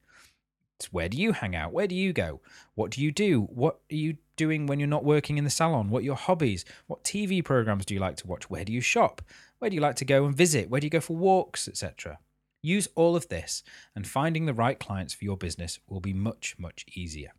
It's 0.78 0.92
where 0.92 1.08
do 1.08 1.16
you 1.16 1.32
hang 1.32 1.56
out? 1.56 1.72
Where 1.72 1.86
do 1.86 1.94
you 1.94 2.12
go? 2.12 2.40
What 2.74 2.90
do 2.90 3.02
you 3.02 3.10
do? 3.10 3.42
What 3.42 3.80
are 3.90 3.96
you 3.96 4.18
doing 4.36 4.66
when 4.66 4.78
you're 4.78 4.86
not 4.86 5.04
working 5.04 5.38
in 5.38 5.44
the 5.44 5.50
salon? 5.50 5.88
What 5.88 6.02
are 6.02 6.06
your 6.06 6.16
hobbies? 6.16 6.64
What 6.86 7.02
TV 7.02 7.42
programs 7.42 7.86
do 7.86 7.94
you 7.94 8.00
like 8.00 8.16
to 8.18 8.26
watch? 8.26 8.50
Where 8.50 8.64
do 8.64 8.72
you 8.72 8.82
shop? 8.82 9.22
Where 9.58 9.70
do 9.70 9.74
you 9.74 9.80
like 9.80 9.96
to 9.96 10.04
go 10.04 10.26
and 10.26 10.36
visit? 10.36 10.68
Where 10.68 10.80
do 10.80 10.86
you 10.86 10.90
go 10.90 11.00
for 11.00 11.16
walks, 11.16 11.66
etc.? 11.66 12.18
Use 12.66 12.88
all 12.96 13.14
of 13.14 13.28
this, 13.28 13.62
and 13.94 14.08
finding 14.08 14.46
the 14.46 14.52
right 14.52 14.80
clients 14.80 15.14
for 15.14 15.24
your 15.24 15.36
business 15.36 15.78
will 15.88 16.00
be 16.00 16.12
much, 16.12 16.56
much 16.58 16.84
easier. 16.96 17.30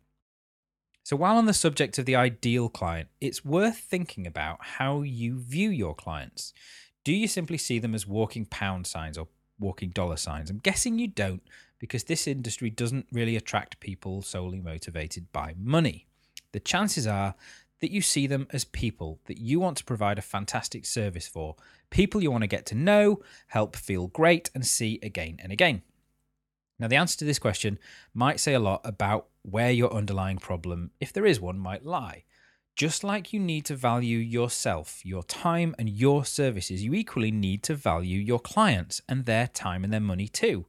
So, 1.02 1.16
while 1.16 1.36
on 1.36 1.44
the 1.44 1.52
subject 1.52 1.98
of 1.98 2.06
the 2.06 2.16
ideal 2.16 2.70
client, 2.70 3.10
it's 3.20 3.44
worth 3.44 3.76
thinking 3.76 4.26
about 4.26 4.56
how 4.60 5.02
you 5.02 5.38
view 5.38 5.68
your 5.68 5.94
clients. 5.94 6.54
Do 7.04 7.12
you 7.12 7.28
simply 7.28 7.58
see 7.58 7.78
them 7.78 7.94
as 7.94 8.06
walking 8.06 8.46
pound 8.46 8.86
signs 8.86 9.18
or 9.18 9.28
walking 9.60 9.90
dollar 9.90 10.16
signs? 10.16 10.48
I'm 10.48 10.60
guessing 10.60 10.98
you 10.98 11.08
don't, 11.08 11.42
because 11.78 12.04
this 12.04 12.26
industry 12.26 12.70
doesn't 12.70 13.08
really 13.12 13.36
attract 13.36 13.80
people 13.80 14.22
solely 14.22 14.60
motivated 14.60 15.30
by 15.30 15.54
money. 15.58 16.06
The 16.52 16.60
chances 16.60 17.06
are 17.06 17.34
that 17.80 17.90
you 17.90 18.02
see 18.02 18.26
them 18.26 18.46
as 18.50 18.64
people 18.64 19.20
that 19.26 19.38
you 19.38 19.60
want 19.60 19.76
to 19.78 19.84
provide 19.84 20.18
a 20.18 20.22
fantastic 20.22 20.84
service 20.84 21.28
for, 21.28 21.56
people 21.90 22.22
you 22.22 22.30
want 22.30 22.42
to 22.42 22.48
get 22.48 22.66
to 22.66 22.74
know, 22.74 23.20
help 23.48 23.76
feel 23.76 24.08
great, 24.08 24.50
and 24.54 24.66
see 24.66 24.98
again 25.02 25.38
and 25.42 25.52
again. 25.52 25.82
Now, 26.78 26.88
the 26.88 26.96
answer 26.96 27.18
to 27.18 27.24
this 27.24 27.38
question 27.38 27.78
might 28.14 28.40
say 28.40 28.54
a 28.54 28.60
lot 28.60 28.80
about 28.84 29.26
where 29.42 29.70
your 29.70 29.92
underlying 29.92 30.38
problem, 30.38 30.92
if 31.00 31.12
there 31.12 31.26
is 31.26 31.40
one, 31.40 31.58
might 31.58 31.84
lie. 31.84 32.24
Just 32.76 33.02
like 33.02 33.32
you 33.32 33.40
need 33.40 33.64
to 33.64 33.74
value 33.74 34.18
yourself, 34.18 35.04
your 35.04 35.24
time, 35.24 35.74
and 35.80 35.88
your 35.88 36.24
services, 36.24 36.84
you 36.84 36.94
equally 36.94 37.32
need 37.32 37.64
to 37.64 37.74
value 37.74 38.20
your 38.20 38.38
clients 38.38 39.02
and 39.08 39.26
their 39.26 39.48
time 39.48 39.82
and 39.82 39.92
their 39.92 39.98
money 39.98 40.28
too. 40.28 40.66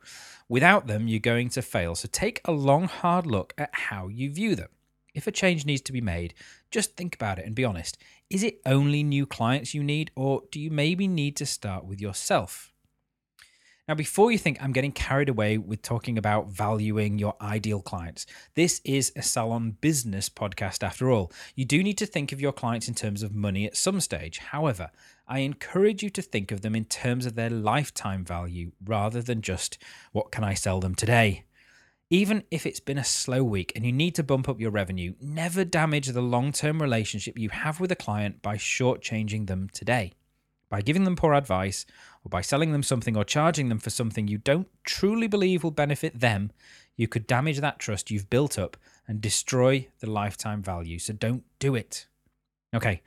Without 0.47 0.87
them, 0.87 1.07
you're 1.07 1.19
going 1.19 1.49
to 1.49 1.61
fail. 1.61 1.93
So 1.93 2.09
take 2.11 2.41
a 2.45 2.51
long, 2.51 2.85
hard 2.85 3.27
look 3.27 3.53
at 3.59 3.69
how 3.71 4.07
you 4.07 4.31
view 4.31 4.55
them. 4.55 4.69
If 5.13 5.27
a 5.27 5.31
change 5.31 5.65
needs 5.65 5.81
to 5.81 5.91
be 5.91 6.01
made, 6.01 6.33
just 6.71 6.95
think 6.95 7.15
about 7.15 7.39
it 7.39 7.45
and 7.45 7.55
be 7.55 7.65
honest. 7.65 7.97
Is 8.29 8.43
it 8.43 8.61
only 8.65 9.03
new 9.03 9.25
clients 9.25 9.73
you 9.73 9.83
need, 9.83 10.11
or 10.15 10.43
do 10.51 10.59
you 10.59 10.69
maybe 10.69 11.07
need 11.07 11.35
to 11.37 11.45
start 11.45 11.85
with 11.85 11.99
yourself? 11.99 12.71
Now, 13.89 13.95
before 13.95 14.31
you 14.31 14.37
think 14.37 14.61
I'm 14.61 14.71
getting 14.71 14.91
carried 14.91 15.29
away 15.29 15.57
with 15.57 15.81
talking 15.81 16.19
about 16.19 16.47
valuing 16.47 17.17
your 17.17 17.33
ideal 17.41 17.81
clients, 17.81 18.27
this 18.53 18.81
is 18.85 19.11
a 19.15 19.23
salon 19.23 19.77
business 19.81 20.29
podcast 20.29 20.83
after 20.83 21.09
all. 21.09 21.31
You 21.55 21.65
do 21.65 21.81
need 21.81 21.97
to 21.97 22.05
think 22.05 22.31
of 22.31 22.39
your 22.39 22.51
clients 22.51 22.87
in 22.87 22.93
terms 22.93 23.23
of 23.23 23.33
money 23.33 23.65
at 23.65 23.75
some 23.75 23.99
stage. 23.99 24.37
However, 24.37 24.91
I 25.27 25.39
encourage 25.39 26.03
you 26.03 26.11
to 26.11 26.21
think 26.21 26.51
of 26.51 26.61
them 26.61 26.75
in 26.75 26.85
terms 26.85 27.25
of 27.25 27.33
their 27.33 27.49
lifetime 27.49 28.23
value 28.23 28.73
rather 28.85 29.23
than 29.23 29.41
just 29.41 29.79
what 30.11 30.31
can 30.31 30.43
I 30.43 30.53
sell 30.53 30.79
them 30.79 30.93
today. 30.93 31.45
Even 32.11 32.43
if 32.49 32.65
it's 32.65 32.79
been 32.79 32.97
a 32.97 33.03
slow 33.03 33.43
week 33.43 33.71
and 33.75 33.85
you 33.85 33.91
need 33.91 34.15
to 34.15 34.23
bump 34.23 34.49
up 34.49 34.59
your 34.59 34.71
revenue, 34.71 35.13
never 35.21 35.63
damage 35.63 36.07
the 36.07 36.21
long 36.21 36.51
term 36.51 36.81
relationship 36.81 37.37
you 37.37 37.49
have 37.49 37.79
with 37.79 37.91
a 37.91 37.95
client 37.95 38.41
by 38.41 38.57
shortchanging 38.57 39.45
them 39.45 39.69
today. 39.73 40.13
By 40.69 40.81
giving 40.81 41.03
them 41.03 41.15
poor 41.15 41.35
advice, 41.35 41.85
or 42.25 42.29
by 42.29 42.41
selling 42.41 42.71
them 42.71 42.81
something 42.81 43.15
or 43.15 43.23
charging 43.23 43.69
them 43.69 43.77
for 43.77 43.91
something 43.91 44.27
you 44.27 44.39
don't 44.39 44.67
truly 44.83 45.27
believe 45.27 45.63
will 45.63 45.69
benefit 45.69 46.19
them, 46.19 46.51
you 46.95 47.07
could 47.07 47.27
damage 47.27 47.59
that 47.59 47.77
trust 47.77 48.09
you've 48.09 48.29
built 48.29 48.57
up 48.57 48.75
and 49.07 49.21
destroy 49.21 49.87
the 49.99 50.09
lifetime 50.09 50.63
value. 50.63 50.97
So 50.97 51.13
don't 51.13 51.43
do 51.59 51.75
it. 51.75 52.07
Okay, 52.73 53.03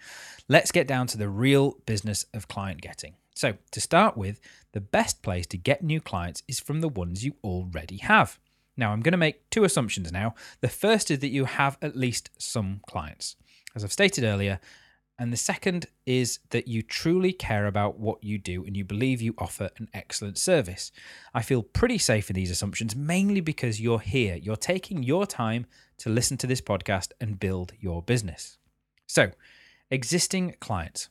let's 0.49 0.71
get 0.71 0.87
down 0.87 1.09
to 1.09 1.19
the 1.19 1.29
real 1.29 1.79
business 1.87 2.27
of 2.33 2.47
client 2.47 2.81
getting. 2.81 3.15
So, 3.35 3.55
to 3.71 3.81
start 3.81 4.17
with, 4.17 4.41
the 4.73 4.81
best 4.81 5.23
place 5.23 5.47
to 5.49 5.57
get 5.57 5.83
new 5.83 6.01
clients 6.01 6.43
is 6.47 6.61
from 6.61 6.81
the 6.81 6.89
ones 6.89 7.25
you 7.25 7.35
already 7.43 7.97
have. 7.97 8.39
Now, 8.77 8.93
I'm 8.93 9.01
going 9.01 9.13
to 9.13 9.19
make 9.19 9.49
two 9.51 9.65
assumptions 9.65 10.11
now. 10.13 10.35
The 10.61 10.69
first 10.69 11.11
is 11.11 11.19
that 11.21 11.29
you 11.29 11.45
have 11.45 11.77
at 11.83 11.97
least 11.97 12.31
some 12.39 12.81
clients. 12.87 13.37
As 13.75 13.85
I've 13.85 13.93
stated 13.93 14.25
earlier, 14.25 14.61
and 15.19 15.33
the 15.33 15.37
second 15.37 15.87
is 16.07 16.41
that 16.51 16.67
you 16.67 16.83
truly 16.83 17.33
care 17.33 17.67
about 17.67 17.99
what 17.99 18.25
you 18.25 18.39
do 18.39 18.65
and 18.65 18.77
you 18.77 18.85
believe 18.85 19.21
you 19.21 19.35
offer 19.39 19.71
an 19.77 19.89
excellent 19.93 20.39
service. 20.39 20.91
I 21.35 21.43
feel 21.43 21.63
pretty 21.63 21.99
safe 21.99 22.31
in 22.31 22.35
these 22.35 22.51
assumptions, 22.51 22.97
mainly 22.97 23.41
because 23.41 23.81
you're 23.81 24.01
here. 24.01 24.37
You're 24.37 24.57
taking 24.57 25.03
your 25.03 25.27
time 25.27 25.67
to 25.99 26.09
listen 26.09 26.39
to 26.39 26.47
this 26.47 26.61
podcast 26.61 27.13
and 27.21 27.39
build 27.39 27.73
your 27.79 28.03
business. 28.03 28.59
So, 29.07 29.31
existing 29.91 30.57
clients. 30.61 31.09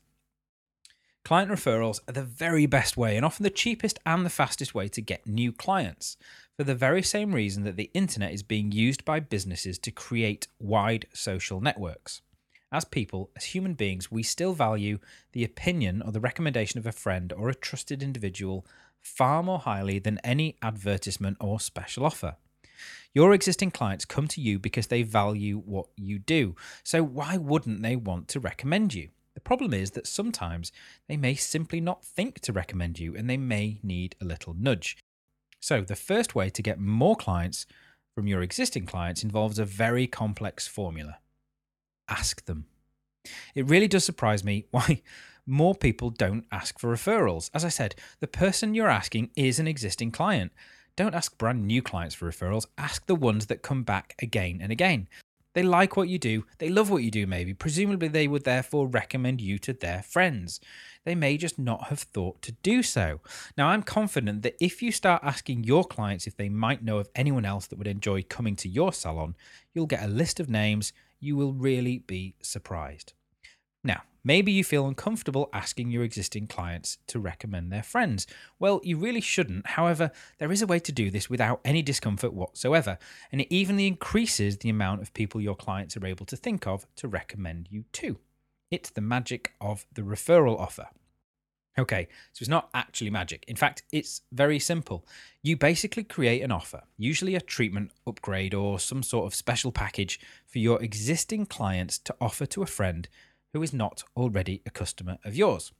Client 1.23 1.51
referrals 1.51 1.99
are 2.07 2.13
the 2.13 2.23
very 2.23 2.65
best 2.65 2.97
way 2.97 3.15
and 3.15 3.23
often 3.23 3.43
the 3.43 3.49
cheapest 3.51 3.99
and 4.05 4.25
the 4.25 4.29
fastest 4.29 4.73
way 4.73 4.87
to 4.87 5.01
get 5.01 5.27
new 5.27 5.53
clients 5.53 6.17
for 6.61 6.65
the 6.65 6.75
very 6.75 7.01
same 7.01 7.33
reason 7.33 7.63
that 7.63 7.75
the 7.75 7.89
internet 7.95 8.31
is 8.31 8.43
being 8.43 8.71
used 8.71 9.03
by 9.03 9.19
businesses 9.19 9.79
to 9.79 9.89
create 9.89 10.47
wide 10.59 11.07
social 11.11 11.59
networks 11.59 12.21
as 12.71 12.85
people, 12.85 13.31
as 13.35 13.45
human 13.45 13.73
beings, 13.73 14.11
we 14.11 14.21
still 14.21 14.53
value 14.53 14.99
the 15.33 15.43
opinion 15.43 16.03
or 16.03 16.11
the 16.11 16.19
recommendation 16.19 16.77
of 16.77 16.85
a 16.85 16.91
friend 16.91 17.33
or 17.33 17.49
a 17.49 17.55
trusted 17.55 18.03
individual 18.03 18.63
far 19.01 19.41
more 19.41 19.57
highly 19.57 19.97
than 19.97 20.19
any 20.23 20.55
advertisement 20.61 21.35
or 21.39 21.59
special 21.59 22.05
offer. 22.05 22.35
Your 23.11 23.33
existing 23.33 23.71
clients 23.71 24.05
come 24.05 24.27
to 24.27 24.39
you 24.39 24.59
because 24.59 24.85
they 24.85 25.01
value 25.01 25.57
what 25.57 25.87
you 25.97 26.19
do, 26.19 26.55
so 26.83 27.03
why 27.03 27.37
wouldn't 27.37 27.81
they 27.81 27.95
want 27.95 28.27
to 28.27 28.39
recommend 28.39 28.93
you? 28.93 29.09
The 29.33 29.41
problem 29.41 29.73
is 29.73 29.91
that 29.91 30.05
sometimes 30.05 30.71
they 31.07 31.17
may 31.17 31.33
simply 31.33 31.81
not 31.81 32.05
think 32.05 32.39
to 32.41 32.53
recommend 32.53 32.99
you 32.99 33.15
and 33.15 33.27
they 33.27 33.37
may 33.37 33.79
need 33.81 34.15
a 34.21 34.25
little 34.25 34.53
nudge. 34.53 34.95
So, 35.61 35.81
the 35.81 35.95
first 35.95 36.35
way 36.35 36.49
to 36.49 36.61
get 36.61 36.79
more 36.79 37.15
clients 37.15 37.65
from 38.15 38.27
your 38.27 38.41
existing 38.41 38.85
clients 38.85 39.23
involves 39.23 39.59
a 39.59 39.65
very 39.65 40.07
complex 40.07 40.67
formula 40.67 41.19
ask 42.11 42.45
them. 42.45 42.65
It 43.55 43.67
really 43.67 43.87
does 43.87 44.03
surprise 44.03 44.43
me 44.43 44.65
why 44.71 45.01
more 45.47 45.73
people 45.73 46.09
don't 46.09 46.45
ask 46.51 46.77
for 46.77 46.93
referrals. 46.93 47.49
As 47.53 47.65
I 47.65 47.69
said, 47.69 47.95
the 48.19 48.27
person 48.27 48.75
you're 48.75 48.89
asking 48.89 49.31
is 49.35 49.59
an 49.59 49.67
existing 49.67 50.11
client. 50.11 50.51
Don't 50.95 51.15
ask 51.15 51.37
brand 51.37 51.65
new 51.65 51.81
clients 51.81 52.13
for 52.13 52.29
referrals, 52.29 52.67
ask 52.77 53.05
the 53.07 53.15
ones 53.15 53.47
that 53.47 53.63
come 53.63 53.83
back 53.83 54.13
again 54.21 54.59
and 54.61 54.71
again. 54.71 55.07
They 55.53 55.63
like 55.63 55.97
what 55.97 56.07
you 56.07 56.17
do, 56.17 56.45
they 56.59 56.69
love 56.69 56.89
what 56.89 57.03
you 57.03 57.11
do, 57.11 57.27
maybe. 57.27 57.53
Presumably, 57.53 58.07
they 58.07 58.27
would 58.27 58.43
therefore 58.45 58.87
recommend 58.87 59.41
you 59.41 59.57
to 59.59 59.73
their 59.73 60.01
friends. 60.01 60.59
They 61.03 61.15
may 61.15 61.37
just 61.37 61.59
not 61.59 61.87
have 61.87 61.99
thought 61.99 62.41
to 62.43 62.53
do 62.63 62.83
so. 62.83 63.19
Now, 63.57 63.69
I'm 63.69 63.83
confident 63.83 64.43
that 64.43 64.55
if 64.59 64.81
you 64.81 64.91
start 64.91 65.23
asking 65.23 65.63
your 65.63 65.83
clients 65.83 66.27
if 66.27 66.37
they 66.37 66.49
might 66.49 66.83
know 66.83 66.99
of 66.99 67.09
anyone 67.15 67.45
else 67.45 67.67
that 67.67 67.77
would 67.77 67.87
enjoy 67.87 68.23
coming 68.23 68.55
to 68.57 68.69
your 68.69 68.93
salon, 68.93 69.35
you'll 69.73 69.87
get 69.87 70.03
a 70.03 70.07
list 70.07 70.39
of 70.39 70.49
names 70.49 70.93
you 71.19 71.35
will 71.35 71.53
really 71.53 71.99
be 71.99 72.35
surprised. 72.41 73.13
Maybe 74.23 74.51
you 74.51 74.63
feel 74.63 74.87
uncomfortable 74.87 75.49
asking 75.51 75.89
your 75.89 76.03
existing 76.03 76.47
clients 76.47 76.99
to 77.07 77.19
recommend 77.19 77.71
their 77.71 77.81
friends. 77.81 78.27
Well, 78.59 78.79
you 78.83 78.97
really 78.97 79.21
shouldn't. 79.21 79.65
However, 79.65 80.11
there 80.37 80.51
is 80.51 80.61
a 80.61 80.67
way 80.67 80.79
to 80.79 80.91
do 80.91 81.09
this 81.09 81.29
without 81.29 81.59
any 81.65 81.81
discomfort 81.81 82.33
whatsoever, 82.33 82.99
and 83.31 83.41
it 83.41 83.47
even 83.49 83.79
increases 83.79 84.57
the 84.57 84.69
amount 84.69 85.01
of 85.01 85.13
people 85.13 85.41
your 85.41 85.55
clients 85.55 85.97
are 85.97 86.05
able 86.05 86.25
to 86.27 86.37
think 86.37 86.67
of 86.67 86.85
to 86.97 87.07
recommend 87.07 87.67
you 87.71 87.85
to. 87.93 88.19
It's 88.69 88.91
the 88.91 89.01
magic 89.01 89.53
of 89.59 89.85
the 89.91 90.03
referral 90.03 90.59
offer. 90.59 90.87
Okay, 91.79 92.07
so 92.33 92.43
it's 92.43 92.49
not 92.49 92.69
actually 92.73 93.09
magic. 93.09 93.45
In 93.47 93.55
fact, 93.55 93.83
it's 93.93 94.21
very 94.33 94.59
simple. 94.59 95.05
You 95.41 95.55
basically 95.55 96.03
create 96.03 96.41
an 96.41 96.51
offer, 96.51 96.83
usually 96.97 97.33
a 97.33 97.41
treatment 97.41 97.91
upgrade 98.05 98.53
or 98.53 98.77
some 98.77 99.01
sort 99.01 99.25
of 99.25 99.33
special 99.33 99.71
package 99.71 100.19
for 100.45 100.59
your 100.59 100.81
existing 100.83 101.45
clients 101.45 101.97
to 101.99 102.15
offer 102.19 102.45
to 102.47 102.61
a 102.61 102.67
friend 102.67 103.07
who 103.53 103.61
is 103.61 103.73
not 103.73 104.03
already 104.15 104.61
a 104.65 104.69
customer 104.69 105.17
of 105.23 105.35
yours. 105.35 105.71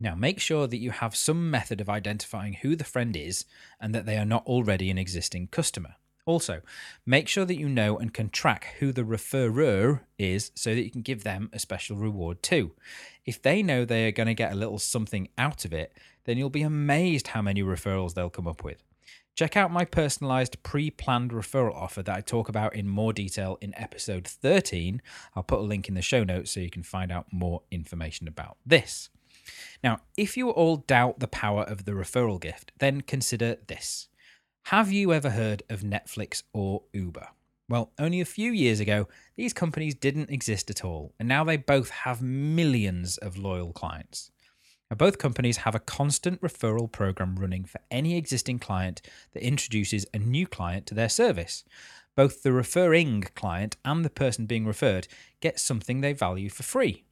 Now, 0.00 0.14
make 0.14 0.40
sure 0.40 0.66
that 0.66 0.78
you 0.78 0.90
have 0.90 1.16
some 1.16 1.50
method 1.50 1.80
of 1.80 1.88
identifying 1.88 2.54
who 2.54 2.76
the 2.76 2.84
friend 2.84 3.16
is 3.16 3.44
and 3.80 3.94
that 3.94 4.06
they 4.06 4.16
are 4.16 4.24
not 4.24 4.46
already 4.46 4.90
an 4.90 4.98
existing 4.98 5.48
customer. 5.48 5.96
Also, 6.26 6.62
make 7.04 7.28
sure 7.28 7.44
that 7.44 7.58
you 7.58 7.68
know 7.68 7.98
and 7.98 8.14
can 8.14 8.30
track 8.30 8.74
who 8.78 8.92
the 8.92 9.02
referrer 9.02 10.00
is 10.18 10.52
so 10.54 10.74
that 10.74 10.82
you 10.82 10.90
can 10.90 11.02
give 11.02 11.22
them 11.22 11.50
a 11.52 11.58
special 11.58 11.96
reward 11.96 12.42
too. 12.42 12.72
If 13.26 13.42
they 13.42 13.62
know 13.62 13.84
they 13.84 14.06
are 14.08 14.12
going 14.12 14.26
to 14.26 14.34
get 14.34 14.52
a 14.52 14.56
little 14.56 14.78
something 14.78 15.28
out 15.36 15.64
of 15.64 15.72
it, 15.72 15.92
then 16.24 16.38
you'll 16.38 16.50
be 16.50 16.62
amazed 16.62 17.28
how 17.28 17.42
many 17.42 17.62
referrals 17.62 18.14
they'll 18.14 18.30
come 18.30 18.48
up 18.48 18.64
with. 18.64 18.82
Check 19.34 19.56
out 19.56 19.72
my 19.72 19.84
personalized 19.84 20.62
pre 20.62 20.92
planned 20.92 21.32
referral 21.32 21.74
offer 21.74 22.04
that 22.04 22.16
I 22.16 22.20
talk 22.20 22.48
about 22.48 22.76
in 22.76 22.88
more 22.88 23.12
detail 23.12 23.58
in 23.60 23.74
episode 23.76 24.28
13. 24.28 25.02
I'll 25.34 25.42
put 25.42 25.58
a 25.58 25.62
link 25.62 25.88
in 25.88 25.94
the 25.94 26.02
show 26.02 26.22
notes 26.22 26.52
so 26.52 26.60
you 26.60 26.70
can 26.70 26.84
find 26.84 27.10
out 27.10 27.26
more 27.32 27.62
information 27.72 28.28
about 28.28 28.58
this. 28.64 29.10
Now, 29.82 29.98
if 30.16 30.36
you 30.36 30.50
all 30.50 30.76
doubt 30.76 31.18
the 31.18 31.26
power 31.26 31.64
of 31.64 31.84
the 31.84 31.92
referral 31.92 32.40
gift, 32.40 32.70
then 32.78 33.00
consider 33.00 33.56
this. 33.66 34.06
Have 34.66 34.92
you 34.92 35.12
ever 35.12 35.30
heard 35.30 35.64
of 35.68 35.80
Netflix 35.80 36.44
or 36.52 36.84
Uber? 36.92 37.28
Well, 37.68 37.90
only 37.98 38.20
a 38.20 38.26
few 38.26 38.52
years 38.52 38.78
ago, 38.78 39.08
these 39.36 39.52
companies 39.52 39.96
didn't 39.96 40.30
exist 40.30 40.70
at 40.70 40.84
all, 40.84 41.12
and 41.18 41.28
now 41.28 41.42
they 41.42 41.56
both 41.56 41.90
have 41.90 42.22
millions 42.22 43.16
of 43.16 43.36
loyal 43.36 43.72
clients. 43.72 44.30
Both 44.94 45.18
companies 45.18 45.58
have 45.58 45.74
a 45.74 45.80
constant 45.80 46.40
referral 46.40 46.90
program 46.90 47.36
running 47.36 47.64
for 47.64 47.80
any 47.90 48.16
existing 48.16 48.58
client 48.58 49.02
that 49.32 49.46
introduces 49.46 50.06
a 50.12 50.18
new 50.18 50.46
client 50.46 50.86
to 50.86 50.94
their 50.94 51.08
service. 51.08 51.64
Both 52.16 52.42
the 52.42 52.52
referring 52.52 53.22
client 53.34 53.76
and 53.84 54.04
the 54.04 54.10
person 54.10 54.46
being 54.46 54.66
referred 54.66 55.08
get 55.40 55.58
something 55.58 56.00
they 56.00 56.12
value 56.12 56.48
for 56.48 56.62
free. 56.62 57.04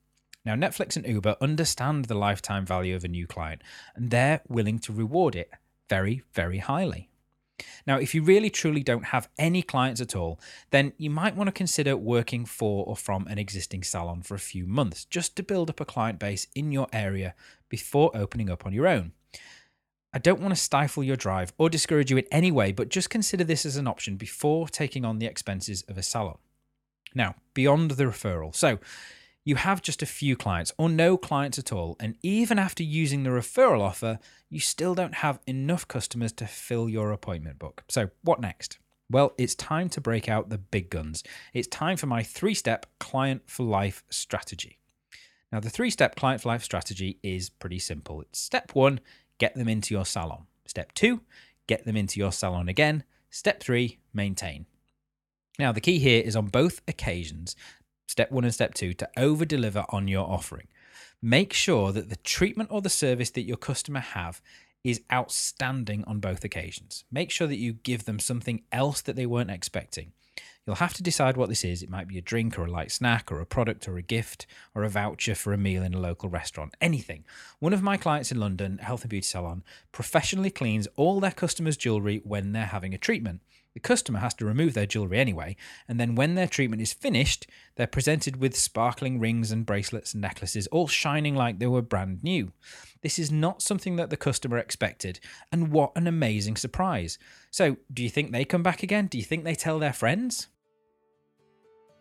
Now, 0.45 0.55
Netflix 0.55 0.97
and 0.97 1.07
Uber 1.07 1.37
understand 1.41 2.07
the 2.07 2.17
lifetime 2.17 2.67
value 2.67 2.97
of 2.97 3.05
a 3.05 3.09
new 3.09 3.27
client, 3.27 3.63
and 3.95 4.11
they're 4.11 4.41
willing 4.49 4.81
to 4.81 4.93
reward 4.93 5.37
it 5.37 5.51
very, 5.89 6.23
very 6.33 6.59
highly. 6.59 7.09
Now, 7.87 7.99
if 7.99 8.15
you 8.15 8.23
really 8.23 8.51
truly 8.51 8.83
don't 8.83 9.07
have 9.07 9.29
any 9.39 9.63
clients 9.63 10.01
at 10.01 10.17
all, 10.17 10.41
then 10.71 10.93
you 10.97 11.11
might 11.11 11.37
want 11.37 11.49
to 11.49 11.53
consider 11.53 11.97
working 11.97 12.45
for 12.45 12.85
or 12.87 12.97
from 12.97 13.27
an 13.27 13.39
existing 13.39 13.83
salon 13.83 14.23
for 14.23 14.35
a 14.35 14.41
few 14.41 14.67
months 14.67 15.05
just 15.05 15.37
to 15.37 15.43
build 15.43 15.71
up 15.71 15.81
a 15.81 15.85
client 15.85 16.19
base 16.19 16.47
in 16.55 16.73
your 16.73 16.89
area 16.93 17.35
before 17.69 18.11
opening 18.15 18.51
up 18.51 18.67
on 18.67 18.73
your 18.73 18.87
own. 18.87 19.13
I 20.15 20.19
don't 20.19 20.41
want 20.41 20.55
to 20.55 20.61
stifle 20.61 21.03
your 21.03 21.17
drive 21.17 21.53
or 21.57 21.71
discourage 21.71 22.11
you 22.11 22.19
in 22.19 22.27
any 22.31 22.53
way, 22.53 22.73
but 22.73 22.91
just 22.91 23.09
consider 23.09 23.45
this 23.45 23.65
as 23.65 23.77
an 23.77 23.87
option 23.87 24.17
before 24.17 24.69
taking 24.69 25.05
on 25.05 25.19
the 25.19 25.27
expenses 25.27 25.83
of 25.89 25.97
a 25.97 26.03
salon. 26.03 26.37
Now, 27.15 27.37
beyond 27.55 27.93
the 27.93 28.05
referral. 28.05 28.55
So, 28.55 28.79
you 29.45 29.57
have 29.57 29.83
just 29.83 30.03
a 30.03 30.07
few 30.07 30.37
clients 30.37 30.73
or 30.79 30.89
no 30.89 31.17
clients 31.17 31.59
at 31.59 31.73
all, 31.73 31.97
and 31.99 32.17
even 32.23 32.59
after 32.59 32.83
using 32.83 33.23
the 33.23 33.31
referral 33.31 33.81
offer, 33.81 34.19
you 34.49 34.61
still 34.61 34.95
don't 34.95 35.17
have 35.17 35.41
enough 35.47 35.89
customers 35.89 36.33
to 36.33 36.47
fill 36.47 36.89
your 36.89 37.11
appointment 37.11 37.59
book. 37.59 37.83
So, 37.89 38.11
what 38.23 38.41
next? 38.41 38.79
Well, 39.11 39.35
it's 39.37 39.55
time 39.55 39.89
to 39.91 40.01
break 40.01 40.29
out 40.29 40.49
the 40.49 40.59
big 40.59 40.91
guns. 40.91 41.23
It's 41.53 41.69
time 41.69 41.97
for 41.97 42.07
my 42.07 42.23
three 42.23 42.55
step 42.55 42.87
client 42.99 43.43
for 43.47 43.65
life 43.65 44.05
strategy. 44.11 44.79
Now, 45.51 45.61
the 45.61 45.71
three 45.71 45.91
step 45.91 46.17
client 46.17 46.41
for 46.41 46.49
life 46.49 46.63
strategy 46.63 47.19
is 47.23 47.51
pretty 47.51 47.79
simple. 47.79 48.23
It's 48.23 48.39
step 48.39 48.75
one, 48.75 49.01
get 49.39 49.55
them 49.55 49.69
into 49.69 49.93
your 49.93 50.07
salon. 50.07 50.47
Step 50.67 50.93
two, 50.95 51.21
get 51.67 51.85
them 51.85 51.97
into 51.97 52.21
your 52.21 52.33
salon 52.33 52.69
again. 52.69 53.05
Step 53.29 53.61
three, 53.63 53.99
maintain. 54.15 54.67
Now, 55.59 55.73
the 55.73 55.81
key 55.83 55.99
here 55.99 56.23
is 56.23 56.35
on 56.35 56.47
both 56.47 56.81
occasions, 56.89 57.55
step 58.13 58.31
one 58.31 58.45
and 58.45 58.55
step 58.55 58.75
two, 58.75 58.93
to 58.93 59.09
over 59.17 59.45
deliver 59.45 59.85
on 59.89 60.07
your 60.07 60.29
offering. 60.29 60.69
Make 61.21 61.53
sure 61.53 61.93
that 61.93 62.11
the 62.11 62.17
treatment 62.17 62.71
or 62.71 62.83
the 62.83 62.91
service 62.91 63.31
that 63.31 63.47
your 63.47 63.57
customer 63.57 64.01
have 64.01 64.41
is 64.85 65.01
outstanding 65.11 66.05
on 66.05 66.21
both 66.21 66.45
occasions. 66.45 67.05
Make 67.11 67.31
sure 67.31 67.47
that 67.47 67.57
you 67.57 67.73
give 67.73 68.05
them 68.05 68.19
something 68.19 68.63
else 68.71 69.01
that 69.03 69.17
they 69.17 69.27
weren't 69.27 69.51
expecting. 69.51 70.13
You'll 70.67 70.77
have 70.77 70.95
to 70.95 71.03
decide 71.03 71.37
what 71.37 71.49
this 71.49 71.65
is. 71.65 71.83
It 71.83 71.91
might 71.91 72.07
be 72.07 72.19
a 72.19 72.23
drink 72.23 72.59
or 72.59 72.67
a 72.67 72.71
light 72.71 72.93
snack 72.93 73.33
or 73.33 73.41
a 73.41 73.47
product 73.47 73.89
or 73.89 73.97
a 73.97 74.03
gift 74.03 74.47
or 74.75 74.85
a 74.85 74.89
voucher 74.89 75.35
for 75.35 75.53
a 75.53 75.59
meal 75.59 75.83
in 75.83 75.95
a 75.95 76.01
local 76.01 76.29
restaurant, 76.29 76.75
anything. 76.81 77.25
One 77.59 77.73
of 77.73 77.83
my 77.83 77.97
clients 77.97 78.31
in 78.31 78.39
London, 78.39 78.79
Health 78.79 79.03
and 79.03 79.11
Beauty 79.11 79.25
Salon, 79.25 79.65
professionally 79.91 80.51
cleans 80.51 80.87
all 80.97 81.19
their 81.19 81.33
customers' 81.33 81.77
jewellery 81.77 82.21
when 82.25 82.53
they're 82.53 82.67
having 82.67 82.95
a 82.95 82.99
treatment. 82.99 83.41
The 83.75 83.81
customer 83.81 84.19
has 84.19 84.35
to 84.35 84.45
remove 84.45 84.75
their 84.75 84.87
jewellery 84.87 85.19
anyway, 85.19 85.57
and 85.89 85.99
then 85.99 86.15
when 86.15 86.35
their 86.35 86.47
treatment 86.47 86.83
is 86.83 86.93
finished, 86.93 87.47
they're 87.77 87.87
presented 87.87 88.37
with 88.37 88.57
sparkling 88.57 89.19
rings 89.19 89.51
and 89.51 89.65
bracelets 89.65 90.13
and 90.13 90.21
necklaces, 90.21 90.67
all 90.67 90.89
shining 90.89 91.35
like 91.35 91.59
they 91.59 91.67
were 91.67 91.83
brand 91.83 92.23
new. 92.23 92.53
This 93.01 93.19
is 93.19 93.33
not 93.33 93.63
something 93.63 93.97
that 93.97 94.11
the 94.11 94.17
customer 94.17 94.59
expected, 94.59 95.21
and 95.51 95.73
what 95.73 95.93
an 95.97 96.07
amazing 96.07 96.57
surprise. 96.57 97.19
So, 97.51 97.79
do 97.93 98.03
you 98.03 98.11
think 98.11 98.31
they 98.31 98.45
come 98.45 98.63
back 98.63 98.83
again? 98.83 99.07
Do 99.07 99.17
you 99.17 99.25
think 99.25 99.45
they 99.45 99.55
tell 99.55 99.79
their 99.79 99.93
friends? 99.93 100.49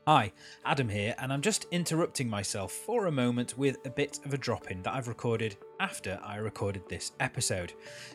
Hi, 0.08 0.32
Adam 0.66 0.90
here, 0.90 1.14
and 1.20 1.32
I'm 1.32 1.44
just 1.44 1.68
interrupting 1.70 2.28
myself 2.28 2.72
for 2.72 3.06
a 3.06 3.12
moment 3.12 3.56
with 3.56 3.78
a 3.86 3.90
bit 3.92 4.20
of 4.26 4.34
a 4.34 4.38
drop 4.38 4.72
in 4.72 4.82
that 4.82 4.96
I've 4.96 5.08
recorded 5.08 5.58
after 5.80 6.20
I 6.24 6.38
recorded 6.38 6.90
this 6.90 7.12
episode. 7.20 7.74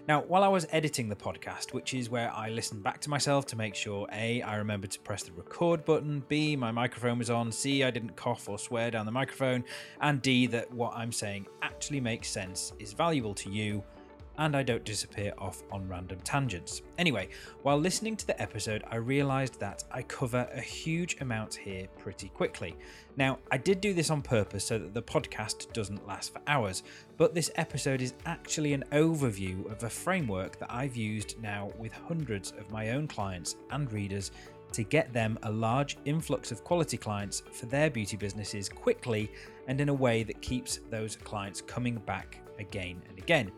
Now, 0.09 0.23
while 0.23 0.43
I 0.43 0.49
was 0.49 0.67
editing 0.73 1.09
the 1.09 1.15
podcast, 1.15 1.75
which 1.75 1.95
is 1.95 2.11
where 2.11 2.33
I 2.35 2.49
listened 2.49 2.83
back 2.83 3.01
to 3.03 3.11
myself 3.11 3.47
to 3.47 3.57
make 3.57 3.77
sure 3.77 4.09
A, 4.13 4.43
I 4.43 4.57
remembered 4.57 4.91
to 4.91 5.01
press 5.01 5.23
the 5.23 5.31
record 5.31 5.85
button, 5.85 6.25
B, 6.27 6.57
my 6.57 6.73
microphone 6.73 7.19
was 7.19 7.31
on, 7.31 7.53
C, 7.53 7.85
I 7.85 7.93
didn't 7.93 8.17
cough 8.17 8.49
or 8.49 8.59
swear 8.59 8.91
down 8.91 9.07
the 9.07 9.13
microphone, 9.13 9.63
and 10.01 10.21
D, 10.21 10.49
that 10.49 10.69
what 10.73 10.93
I'm 10.97 11.13
saying 11.13 11.47
actually 11.63 12.01
makes 12.01 12.29
sense, 12.29 12.73
is 12.81 12.95
valuable 12.95 13.35
to 13.35 13.49
you, 13.49 13.85
and 14.39 14.57
I 14.57 14.63
don't 14.63 14.85
disappear 14.85 15.33
off 15.39 15.63
on 15.71 15.89
random 15.89 16.19
tangents. 16.25 16.83
Anyway, 16.99 17.29
while 17.63 17.79
listening 17.79 18.17
to 18.17 18.27
the 18.27 18.41
episode, 18.41 18.85
I 18.91 18.97
realised 18.97 19.59
that 19.61 19.85
I 19.91 20.03
cover 20.03 20.49
a 20.53 20.61
huge 20.61 21.21
amount 21.21 21.55
here 21.55 21.87
pretty 21.99 22.29
quickly. 22.29 22.77
Now, 23.17 23.39
I 23.51 23.57
did 23.57 23.81
do 23.81 23.95
this 23.95 24.11
on 24.11 24.23
purpose 24.23 24.65
so 24.65 24.79
that 24.79 24.95
the 24.95 25.03
podcast 25.03 25.73
doesn't 25.73 26.07
last 26.07 26.33
for 26.33 26.41
hours, 26.47 26.83
but 27.17 27.35
this 27.35 27.51
episode 27.57 28.03
is 28.03 28.15
actually 28.27 28.73
an 28.73 28.85
overview 28.93 29.71
of 29.71 29.83
a 29.83 29.91
framework 29.91 30.59
that 30.59 30.73
I've 30.73 30.97
used 30.97 31.41
now 31.41 31.73
with 31.79 31.93
hundreds 31.93 32.53
of 32.59 32.71
my 32.71 32.91
own 32.91 33.09
clients 33.09 33.57
and 33.71 33.91
readers 33.93 34.31
to 34.73 34.83
get 34.83 35.13
them 35.13 35.39
a 35.45 35.51
large 35.51 35.97
influx 36.05 36.53
of 36.53 36.65
quality 36.65 36.97
clients 36.97 37.43
for 37.53 37.67
their 37.67 37.89
beauty 37.89 38.17
businesses 38.17 38.69
quickly 38.69 39.31
and 39.69 39.81
in 39.81 39.89
a 39.89 39.95
way 39.95 40.23
that 40.23 40.43
keeps 40.43 40.81
those 40.91 41.17
clients 41.17 41.61
coming 41.61 41.97
back 42.07 42.41
again 42.59 43.03
and 43.09 43.19
again. 43.19 43.53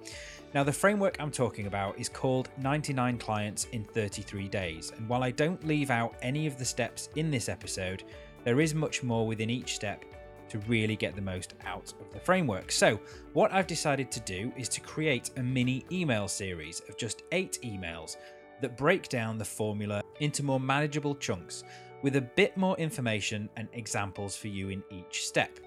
Now, 0.54 0.64
the 0.64 0.72
framework 0.72 1.16
I'm 1.20 1.30
talking 1.30 1.66
about 1.66 1.98
is 1.98 2.08
called 2.08 2.48
99 2.58 3.18
Clients 3.18 3.66
in 3.72 3.84
33 3.84 4.48
Days, 4.48 4.92
and 4.96 5.08
while 5.08 5.22
I 5.22 5.30
don't 5.30 5.66
leave 5.66 5.90
out 5.90 6.14
any 6.22 6.46
of 6.46 6.58
the 6.58 6.64
steps 6.64 7.10
in 7.16 7.30
this 7.30 7.48
episode, 7.48 8.04
there 8.44 8.60
is 8.60 8.74
much 8.74 9.02
more 9.02 9.26
within 9.26 9.50
each 9.50 9.74
step 9.74 10.04
to 10.48 10.58
really 10.60 10.96
get 10.96 11.14
the 11.14 11.20
most 11.20 11.54
out 11.66 11.92
of 12.00 12.10
the 12.12 12.20
framework. 12.20 12.72
So, 12.72 12.98
what 13.34 13.52
I've 13.52 13.66
decided 13.66 14.10
to 14.10 14.20
do 14.20 14.50
is 14.56 14.70
to 14.70 14.80
create 14.80 15.30
a 15.36 15.42
mini 15.42 15.84
email 15.92 16.28
series 16.28 16.80
of 16.88 16.96
just 16.96 17.24
eight 17.32 17.58
emails 17.62 18.16
that 18.62 18.76
break 18.76 19.08
down 19.08 19.36
the 19.36 19.44
formula 19.44 20.02
into 20.20 20.42
more 20.42 20.60
manageable 20.60 21.14
chunks 21.14 21.64
with 22.02 22.16
a 22.16 22.20
bit 22.20 22.56
more 22.56 22.76
information 22.78 23.48
and 23.56 23.68
examples 23.72 24.36
for 24.36 24.48
you 24.48 24.68
in 24.68 24.82
each 24.90 25.26
step. 25.26 25.58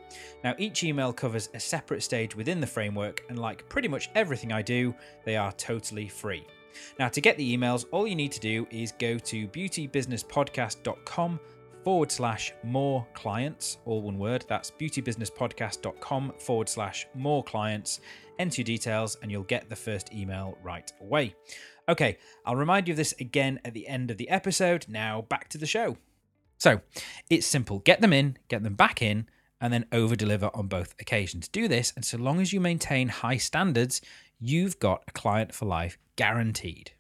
Now, 0.44 0.56
each 0.58 0.84
email 0.84 1.14
covers 1.14 1.50
a 1.54 1.60
separate 1.60 2.04
stage 2.04 2.36
within 2.36 2.60
the 2.60 2.68
framework, 2.68 3.24
and 3.30 3.40
like 3.40 3.68
pretty 3.70 3.88
much 3.88 4.10
everything 4.16 4.52
I 4.52 4.62
do, 4.62 4.94
they 5.26 5.38
are 5.38 5.52
totally 5.54 6.08
free. 6.08 6.46
Now, 7.00 7.10
to 7.10 7.22
get 7.22 7.38
the 7.38 7.58
emails, 7.58 7.86
all 7.92 8.08
you 8.08 8.16
need 8.16 8.32
to 8.34 8.40
do 8.40 8.68
is 8.72 8.94
go 8.94 9.18
to 9.18 9.48
beautybusinesspodcast.com 9.48 11.40
forward 11.84 12.12
slash 12.12 12.54
more 12.64 13.08
clients, 13.14 13.78
all 13.86 14.02
one 14.02 14.18
word. 14.18 14.46
That's 14.48 14.72
beautybusinesspodcast.com 14.72 16.34
forward 16.40 16.70
slash 16.70 17.08
more 17.16 17.44
clients. 17.44 18.00
Enter 18.40 18.62
your 18.62 18.66
details 18.66 19.18
and 19.22 19.32
you'll 19.32 19.44
get 19.44 19.70
the 19.70 19.76
first 19.76 20.14
email 20.14 20.58
right 20.64 20.92
away. 21.02 21.36
Okay, 21.90 22.18
I'll 22.46 22.56
remind 22.56 22.88
you 22.88 22.94
of 22.94 22.98
this 22.98 23.14
again 23.20 23.60
at 23.66 23.74
the 23.74 23.88
end 23.88 24.12
of 24.12 24.18
the 24.18 24.30
episode. 24.30 24.86
Now, 24.88 25.24
back 25.24 25.50
to 25.50 25.58
the 25.58 25.66
show. 25.66 25.98
So 26.62 26.80
it's 27.28 27.48
simple 27.48 27.80
get 27.80 28.02
them 28.02 28.14
in, 28.14 28.38
get 28.48 28.62
them 28.62 28.76
back 28.76 29.02
in, 29.02 29.26
and 29.60 29.74
then 29.74 29.88
over 29.92 30.16
deliver 30.16 30.52
on 30.54 30.68
both 30.68 30.94
occasions. 31.00 31.48
Do 31.48 31.68
this, 31.68 31.92
and 31.96 32.06
so 32.06 32.20
long 32.20 32.40
as 32.40 32.54
you 32.54 32.60
maintain 32.60 33.08
high 33.08 33.38
standards, 33.38 34.00
you've 34.40 34.78
got 34.78 35.04
a 35.08 35.12
client 35.12 35.56
for 35.56 35.66
life 35.66 35.98
guaranteed. 36.18 36.92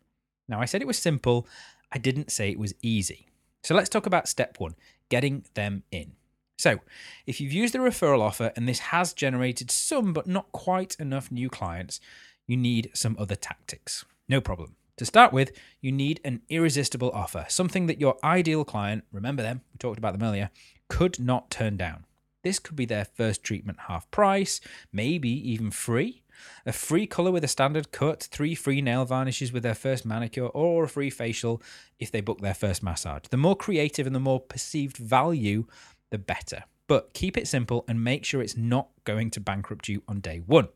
Now, 0.49 0.59
I 0.59 0.65
said 0.65 0.81
it 0.81 0.87
was 0.87 0.97
simple, 0.97 1.47
I 1.91 1.99
didn't 1.99 2.31
say 2.31 2.49
it 2.49 2.57
was 2.57 2.73
easy. 2.81 3.27
So 3.61 3.75
let's 3.75 3.87
talk 3.87 4.07
about 4.07 4.27
step 4.27 4.59
one 4.59 4.73
getting 5.09 5.45
them 5.53 5.83
in. 5.91 6.13
So, 6.57 6.79
if 7.27 7.39
you've 7.39 7.53
used 7.53 7.75
the 7.75 7.79
referral 7.79 8.21
offer 8.21 8.51
and 8.55 8.67
this 8.67 8.79
has 8.79 9.13
generated 9.13 9.69
some 9.69 10.11
but 10.11 10.25
not 10.25 10.51
quite 10.51 10.95
enough 10.95 11.31
new 11.31 11.51
clients, 11.51 11.99
you 12.47 12.57
need 12.57 12.89
some 12.95 13.15
other 13.19 13.35
tactics. 13.35 14.05
No 14.27 14.41
problem. 14.41 14.75
To 14.97 15.05
start 15.05 15.33
with, 15.33 15.51
you 15.81 15.91
need 15.91 16.19
an 16.23 16.41
irresistible 16.49 17.11
offer, 17.11 17.45
something 17.49 17.87
that 17.87 17.99
your 17.99 18.17
ideal 18.23 18.63
client, 18.63 19.03
remember 19.11 19.41
them, 19.41 19.61
we 19.73 19.77
talked 19.77 19.97
about 19.97 20.13
them 20.13 20.27
earlier, 20.27 20.49
could 20.89 21.19
not 21.19 21.49
turn 21.49 21.77
down. 21.77 22.05
This 22.43 22.59
could 22.59 22.75
be 22.75 22.85
their 22.85 23.05
first 23.05 23.43
treatment 23.43 23.79
half 23.87 24.09
price, 24.11 24.61
maybe 24.91 25.29
even 25.29 25.71
free, 25.71 26.23
a 26.65 26.71
free 26.71 27.05
colour 27.05 27.31
with 27.31 27.43
a 27.43 27.47
standard 27.47 27.91
cut, 27.91 28.23
three 28.23 28.55
free 28.55 28.81
nail 28.81 29.05
varnishes 29.05 29.51
with 29.51 29.63
their 29.63 29.75
first 29.75 30.05
manicure, 30.05 30.47
or 30.47 30.83
a 30.83 30.89
free 30.89 31.09
facial 31.09 31.61
if 31.99 32.11
they 32.11 32.21
book 32.21 32.41
their 32.41 32.53
first 32.53 32.81
massage. 32.81 33.23
The 33.29 33.37
more 33.37 33.55
creative 33.55 34.07
and 34.07 34.15
the 34.15 34.19
more 34.19 34.39
perceived 34.39 34.97
value, 34.97 35.65
the 36.09 36.17
better. 36.17 36.63
But 36.87 37.13
keep 37.13 37.37
it 37.37 37.47
simple 37.47 37.85
and 37.87 38.03
make 38.03 38.25
sure 38.25 38.41
it's 38.41 38.57
not 38.57 38.89
going 39.03 39.29
to 39.31 39.39
bankrupt 39.39 39.87
you 39.87 40.03
on 40.07 40.19
day 40.19 40.41
one. 40.45 40.67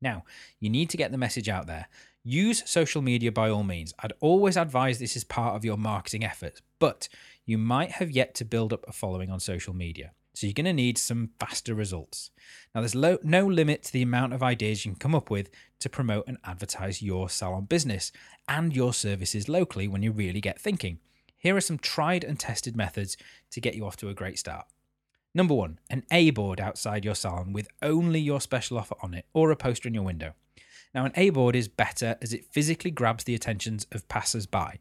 Now, 0.00 0.24
you 0.60 0.70
need 0.70 0.90
to 0.90 0.96
get 0.96 1.10
the 1.10 1.18
message 1.18 1.48
out 1.48 1.66
there. 1.66 1.88
Use 2.24 2.62
social 2.68 3.02
media 3.02 3.32
by 3.32 3.48
all 3.48 3.64
means. 3.64 3.94
I'd 4.00 4.12
always 4.20 4.56
advise 4.56 4.98
this 4.98 5.16
as 5.16 5.24
part 5.24 5.56
of 5.56 5.64
your 5.64 5.76
marketing 5.76 6.24
efforts, 6.24 6.60
but 6.78 7.08
you 7.46 7.58
might 7.58 7.92
have 7.92 8.10
yet 8.10 8.34
to 8.36 8.44
build 8.44 8.72
up 8.72 8.84
a 8.86 8.92
following 8.92 9.30
on 9.30 9.40
social 9.40 9.74
media. 9.74 10.12
So 10.34 10.46
you're 10.46 10.54
going 10.54 10.66
to 10.66 10.72
need 10.72 10.98
some 10.98 11.30
faster 11.40 11.74
results. 11.74 12.30
Now, 12.74 12.82
there's 12.82 12.94
no 12.94 13.46
limit 13.46 13.82
to 13.84 13.92
the 13.92 14.02
amount 14.02 14.34
of 14.34 14.42
ideas 14.42 14.84
you 14.84 14.92
can 14.92 14.98
come 14.98 15.14
up 15.14 15.30
with 15.30 15.50
to 15.80 15.88
promote 15.88 16.28
and 16.28 16.38
advertise 16.44 17.02
your 17.02 17.28
salon 17.28 17.64
business 17.64 18.12
and 18.46 18.76
your 18.76 18.94
services 18.94 19.48
locally 19.48 19.88
when 19.88 20.02
you 20.02 20.12
really 20.12 20.40
get 20.40 20.60
thinking. 20.60 21.00
Here 21.36 21.56
are 21.56 21.60
some 21.60 21.78
tried 21.78 22.22
and 22.22 22.38
tested 22.38 22.76
methods 22.76 23.16
to 23.50 23.60
get 23.60 23.74
you 23.74 23.84
off 23.84 23.96
to 23.96 24.10
a 24.10 24.14
great 24.14 24.38
start. 24.38 24.66
Number 25.34 25.54
one, 25.54 25.78
an 25.90 26.04
A 26.10 26.30
board 26.30 26.60
outside 26.60 27.04
your 27.04 27.14
salon 27.14 27.52
with 27.52 27.68
only 27.82 28.20
your 28.20 28.40
special 28.40 28.78
offer 28.78 28.96
on 29.02 29.14
it 29.14 29.26
or 29.32 29.50
a 29.50 29.56
poster 29.56 29.88
in 29.88 29.94
your 29.94 30.02
window. 30.02 30.32
Now, 30.94 31.04
an 31.04 31.12
A 31.16 31.30
board 31.30 31.54
is 31.54 31.68
better 31.68 32.16
as 32.22 32.32
it 32.32 32.46
physically 32.46 32.90
grabs 32.90 33.24
the 33.24 33.34
attentions 33.34 33.86
of 33.92 34.08
passers 34.08 34.46
by. 34.46 34.78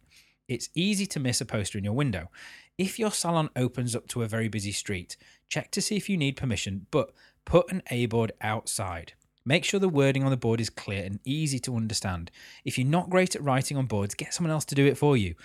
It's 0.48 0.70
easy 0.74 1.06
to 1.08 1.20
miss 1.20 1.42
a 1.42 1.46
poster 1.46 1.78
in 1.78 1.84
your 1.84 1.94
window. 1.94 2.30
If 2.78 2.98
your 2.98 3.12
salon 3.12 3.50
opens 3.56 3.96
up 3.96 4.08
to 4.10 4.24
a 4.24 4.28
very 4.28 4.48
busy 4.48 4.72
street, 4.72 5.18
check 5.50 5.72
to 5.72 5.82
see 5.82 5.98
if 5.98 6.10
you 6.10 6.16
need 6.16 6.38
permission, 6.38 6.88
but 6.92 7.12
put 7.44 7.72
an 7.72 7.84
A 7.92 8.06
board 8.06 8.32
outside. 8.40 9.14
Make 9.46 9.64
sure 9.64 9.80
the 9.80 9.90
wording 9.90 10.24
on 10.24 10.32
the 10.32 10.38
board 10.38 10.62
is 10.62 10.70
clear 10.70 11.04
and 11.04 11.20
easy 11.26 11.60
to 11.60 11.76
understand. 11.76 12.32
If 12.66 12.78
you're 12.78 12.88
not 12.88 13.10
great 13.10 13.36
at 13.36 13.44
writing 13.44 13.78
on 13.78 13.86
boards, 13.86 14.14
get 14.14 14.34
someone 14.34 14.52
else 14.52 14.66
to 14.66 14.76
do 14.76 14.86
it 14.86 14.98
for 14.98 15.18
you. 15.18 15.36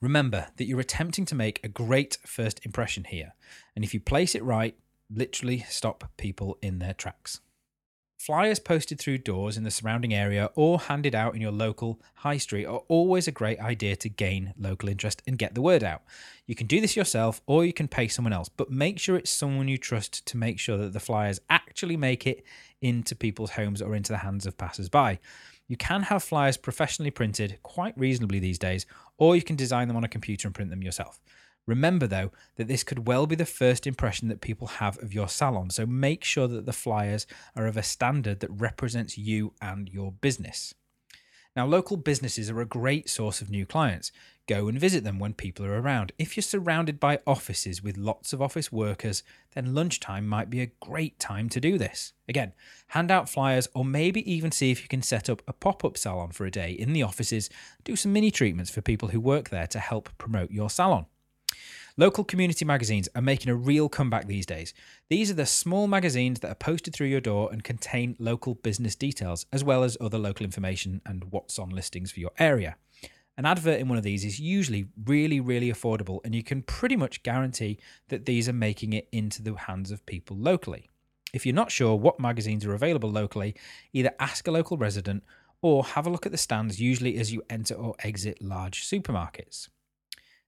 Remember 0.00 0.48
that 0.56 0.66
you're 0.66 0.80
attempting 0.80 1.24
to 1.26 1.34
make 1.34 1.64
a 1.64 1.68
great 1.68 2.18
first 2.26 2.64
impression 2.64 3.04
here, 3.04 3.34
and 3.74 3.84
if 3.84 3.94
you 3.94 4.00
place 4.00 4.34
it 4.34 4.44
right, 4.44 4.76
literally 5.10 5.64
stop 5.68 6.10
people 6.16 6.58
in 6.60 6.78
their 6.78 6.92
tracks. 6.92 7.40
Flyers 8.18 8.58
posted 8.58 8.98
through 8.98 9.18
doors 9.18 9.56
in 9.56 9.62
the 9.62 9.70
surrounding 9.70 10.12
area 10.12 10.50
or 10.54 10.80
handed 10.80 11.14
out 11.14 11.34
in 11.34 11.40
your 11.40 11.52
local 11.52 12.00
high 12.16 12.38
street 12.38 12.64
are 12.64 12.82
always 12.88 13.28
a 13.28 13.32
great 13.32 13.60
idea 13.60 13.94
to 13.94 14.08
gain 14.08 14.52
local 14.58 14.88
interest 14.88 15.22
and 15.26 15.38
get 15.38 15.54
the 15.54 15.60
word 15.60 15.84
out. 15.84 16.02
You 16.46 16.54
can 16.54 16.66
do 16.66 16.80
this 16.80 16.96
yourself 16.96 17.40
or 17.46 17.64
you 17.64 17.74
can 17.74 17.88
pay 17.88 18.08
someone 18.08 18.32
else, 18.32 18.48
but 18.48 18.70
make 18.70 18.98
sure 18.98 19.16
it's 19.16 19.30
someone 19.30 19.68
you 19.68 19.78
trust 19.78 20.26
to 20.26 20.36
make 20.38 20.58
sure 20.58 20.78
that 20.78 20.92
the 20.92 21.00
flyers 21.00 21.40
actually 21.50 21.96
make 21.96 22.26
it 22.26 22.42
into 22.80 23.14
people's 23.14 23.52
homes 23.52 23.80
or 23.80 23.94
into 23.94 24.12
the 24.12 24.18
hands 24.18 24.46
of 24.46 24.58
passers 24.58 24.88
by. 24.88 25.18
You 25.68 25.76
can 25.76 26.02
have 26.02 26.22
flyers 26.22 26.56
professionally 26.56 27.10
printed 27.10 27.58
quite 27.62 27.96
reasonably 27.98 28.38
these 28.38 28.58
days, 28.58 28.86
or 29.18 29.36
you 29.36 29.42
can 29.42 29.56
design 29.56 29.88
them 29.88 29.96
on 29.96 30.04
a 30.04 30.08
computer 30.08 30.48
and 30.48 30.54
print 30.54 30.70
them 30.70 30.82
yourself. 30.82 31.20
Remember, 31.66 32.06
though, 32.06 32.30
that 32.56 32.68
this 32.68 32.84
could 32.84 33.08
well 33.08 33.26
be 33.26 33.34
the 33.34 33.44
first 33.44 33.86
impression 33.86 34.28
that 34.28 34.40
people 34.40 34.68
have 34.68 35.02
of 35.02 35.12
your 35.12 35.28
salon, 35.28 35.70
so 35.70 35.84
make 35.84 36.22
sure 36.22 36.46
that 36.46 36.64
the 36.64 36.72
flyers 36.72 37.26
are 37.56 37.66
of 37.66 37.76
a 37.76 37.82
standard 37.82 38.40
that 38.40 38.50
represents 38.50 39.18
you 39.18 39.52
and 39.60 39.88
your 39.88 40.12
business. 40.12 40.74
Now, 41.56 41.64
local 41.64 41.96
businesses 41.96 42.50
are 42.50 42.60
a 42.60 42.66
great 42.66 43.08
source 43.08 43.40
of 43.40 43.50
new 43.50 43.64
clients. 43.64 44.12
Go 44.46 44.68
and 44.68 44.78
visit 44.78 45.04
them 45.04 45.18
when 45.18 45.32
people 45.32 45.64
are 45.64 45.80
around. 45.80 46.12
If 46.18 46.36
you're 46.36 46.42
surrounded 46.42 47.00
by 47.00 47.20
offices 47.26 47.82
with 47.82 47.96
lots 47.96 48.34
of 48.34 48.42
office 48.42 48.70
workers, 48.70 49.22
then 49.54 49.74
lunchtime 49.74 50.28
might 50.28 50.50
be 50.50 50.60
a 50.60 50.70
great 50.80 51.18
time 51.18 51.48
to 51.48 51.58
do 51.58 51.78
this. 51.78 52.12
Again, 52.28 52.52
hand 52.88 53.10
out 53.10 53.30
flyers 53.30 53.68
or 53.74 53.86
maybe 53.86 54.30
even 54.30 54.52
see 54.52 54.70
if 54.70 54.82
you 54.82 54.88
can 54.88 55.00
set 55.00 55.30
up 55.30 55.40
a 55.48 55.54
pop 55.54 55.82
up 55.82 55.96
salon 55.96 56.30
for 56.30 56.44
a 56.44 56.50
day 56.50 56.72
in 56.72 56.92
the 56.92 57.02
offices. 57.02 57.48
Do 57.84 57.96
some 57.96 58.12
mini 58.12 58.30
treatments 58.30 58.70
for 58.70 58.82
people 58.82 59.08
who 59.08 59.18
work 59.18 59.48
there 59.48 59.66
to 59.68 59.78
help 59.78 60.10
promote 60.18 60.50
your 60.50 60.68
salon. 60.68 61.06
Local 61.98 62.24
community 62.24 62.66
magazines 62.66 63.08
are 63.14 63.22
making 63.22 63.50
a 63.50 63.54
real 63.54 63.88
comeback 63.88 64.26
these 64.26 64.44
days. 64.44 64.74
These 65.08 65.30
are 65.30 65.34
the 65.34 65.46
small 65.46 65.86
magazines 65.86 66.40
that 66.40 66.50
are 66.50 66.56
posted 66.56 66.92
through 66.92 67.06
your 67.06 67.22
door 67.22 67.48
and 67.50 67.64
contain 67.64 68.16
local 68.18 68.54
business 68.54 68.94
details, 68.94 69.46
as 69.50 69.64
well 69.64 69.82
as 69.82 69.96
other 69.98 70.18
local 70.18 70.44
information 70.44 71.00
and 71.06 71.32
what's 71.32 71.58
on 71.58 71.70
listings 71.70 72.12
for 72.12 72.20
your 72.20 72.32
area. 72.38 72.76
An 73.38 73.46
advert 73.46 73.80
in 73.80 73.88
one 73.88 73.96
of 73.96 74.04
these 74.04 74.26
is 74.26 74.38
usually 74.38 74.88
really, 75.06 75.40
really 75.40 75.72
affordable, 75.72 76.20
and 76.22 76.34
you 76.34 76.42
can 76.42 76.60
pretty 76.60 76.96
much 76.96 77.22
guarantee 77.22 77.78
that 78.08 78.26
these 78.26 78.46
are 78.46 78.52
making 78.52 78.92
it 78.92 79.08
into 79.10 79.40
the 79.42 79.54
hands 79.54 79.90
of 79.90 80.04
people 80.04 80.36
locally. 80.36 80.90
If 81.32 81.46
you're 81.46 81.54
not 81.54 81.72
sure 81.72 81.96
what 81.96 82.20
magazines 82.20 82.66
are 82.66 82.74
available 82.74 83.10
locally, 83.10 83.54
either 83.94 84.10
ask 84.20 84.46
a 84.46 84.50
local 84.50 84.76
resident 84.76 85.24
or 85.62 85.82
have 85.82 86.06
a 86.06 86.10
look 86.10 86.26
at 86.26 86.32
the 86.32 86.36
stands 86.36 86.78
usually 86.78 87.16
as 87.16 87.32
you 87.32 87.42
enter 87.48 87.74
or 87.74 87.94
exit 88.00 88.42
large 88.42 88.86
supermarkets. 88.86 89.68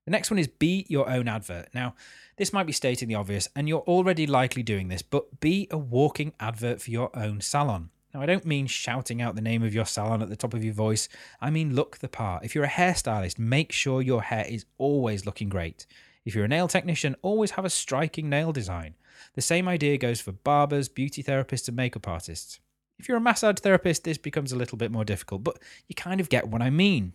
The 0.09 0.13
next 0.13 0.31
one 0.31 0.39
is 0.39 0.49
be 0.49 0.87
your 0.89 1.07
own 1.11 1.29
advert. 1.29 1.69
Now, 1.75 1.95
this 2.39 2.51
might 2.51 2.67
be 2.67 2.73
stating 2.73 3.09
the 3.09 3.17
obvious, 3.17 3.47
and 3.55 3.69
you're 3.69 3.81
already 3.81 4.27
likely 4.27 4.63
doing 4.63 4.89
this, 4.89 5.03
but 5.03 5.39
be 5.39 5.69
a 5.71 5.77
walking 5.77 6.33
advert 6.41 6.81
for 6.81 6.91
your 6.91 7.15
own 7.15 7.43
salon. 7.43 7.91
Now, 8.15 8.23
I 8.23 8.25
don't 8.25 8.47
mean 8.47 8.69
shouting 8.69 9.21
out 9.21 9.35
the 9.35 9.43
name 9.43 9.63
of 9.63 9.75
your 9.75 9.85
salon 9.85 10.23
at 10.23 10.31
the 10.31 10.35
top 10.35 10.55
of 10.55 10.65
your 10.65 10.73
voice. 10.73 11.11
I 11.43 11.51
mean 11.51 11.75
look 11.75 11.99
the 11.99 12.09
part. 12.09 12.43
If 12.43 12.55
you're 12.55 12.65
a 12.65 12.69
hairstylist, 12.69 13.39
make 13.39 13.71
sure 13.71 14.01
your 14.01 14.23
hair 14.23 14.47
is 14.49 14.65
always 14.79 15.27
looking 15.27 15.51
great. 15.51 15.85
If 16.25 16.35
you're 16.35 16.47
a 16.47 16.49
nail 16.49 16.69
technician, 16.69 17.15
always 17.21 17.51
have 17.51 17.67
a 17.67 17.71
striking 17.71 18.31
nail 18.31 18.51
design. 18.51 18.95
The 19.35 19.43
same 19.43 19.69
idea 19.69 19.99
goes 19.99 20.23
for 20.23 20.33
barbers, 20.33 20.89
beauty 20.89 21.23
therapists, 21.23 21.69
and 21.69 21.77
makeup 21.77 22.09
artists. 22.09 22.61
If 22.99 23.09
you're 23.09 23.19
a 23.19 23.21
massage 23.21 23.59
therapist, 23.59 24.05
this 24.05 24.17
becomes 24.17 24.53
a 24.53 24.57
little 24.57 24.79
bit 24.79 24.91
more 24.91 25.05
difficult, 25.05 25.45
but 25.45 25.59
you 25.87 25.95
kind 25.95 26.19
of 26.19 26.31
get 26.31 26.49
what 26.49 26.63
I 26.63 26.71
mean 26.71 27.13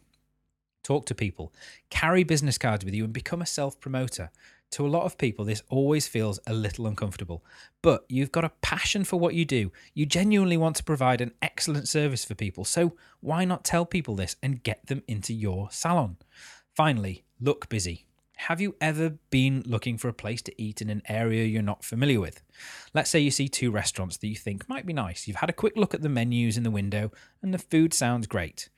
talk 0.83 1.05
to 1.07 1.15
people, 1.15 1.53
carry 1.89 2.23
business 2.23 2.57
cards 2.57 2.85
with 2.85 2.93
you, 2.93 3.03
and 3.03 3.13
become 3.13 3.41
a 3.41 3.45
self 3.47 3.79
promoter. 3.79 4.31
To 4.71 4.87
a 4.87 4.89
lot 4.89 5.03
of 5.03 5.19
people, 5.19 5.45
this 5.45 5.61
always 5.69 6.07
feels 6.07 6.39
a 6.47 6.53
little 6.53 6.87
uncomfortable, 6.87 7.45
but 7.83 8.05
you've 8.09 8.31
got 8.31 8.43
a 8.43 8.51
passion 8.61 9.03
for 9.03 9.19
what 9.19 9.35
you 9.35 9.45
do. 9.45 9.71
You 9.93 10.07
genuinely 10.07 10.57
want 10.57 10.75
to 10.77 10.83
provide 10.83 11.21
an 11.21 11.33
excellent 11.43 11.87
service 11.87 12.25
for 12.25 12.33
people, 12.33 12.65
so 12.65 12.93
why 13.19 13.45
not 13.45 13.63
tell 13.63 13.85
people 13.85 14.15
this 14.15 14.35
and 14.41 14.63
get 14.63 14.87
them 14.87 15.03
into 15.07 15.31
your 15.31 15.69
salon? 15.69 16.17
Finally, 16.75 17.23
look 17.39 17.69
busy. 17.69 18.07
Have 18.37 18.59
you 18.59 18.75
ever 18.81 19.11
been 19.29 19.63
looking 19.65 19.97
for 19.97 20.09
a 20.09 20.13
place 20.13 20.41
to 20.41 20.61
eat 20.61 20.81
in 20.81 20.89
an 20.89 21.03
area 21.07 21.45
you're 21.45 21.61
not 21.61 21.85
familiar 21.85 22.19
with? 22.19 22.41
Let's 22.93 23.09
say 23.09 23.19
you 23.19 23.31
see 23.31 23.47
two 23.47 23.69
restaurants 23.69 24.17
that 24.17 24.27
you 24.27 24.35
think 24.35 24.67
might 24.67 24.85
be 24.87 24.91
nice. 24.91 25.27
You've 25.27 25.37
had 25.37 25.49
a 25.51 25.53
quick 25.53 25.77
look 25.77 25.93
at 25.93 26.01
the 26.01 26.09
menus 26.09 26.57
in 26.57 26.63
the 26.63 26.71
window 26.71 27.11
and 27.41 27.53
the 27.53 27.59
food 27.59 27.93
sounds 27.93 28.27
great. 28.27 28.69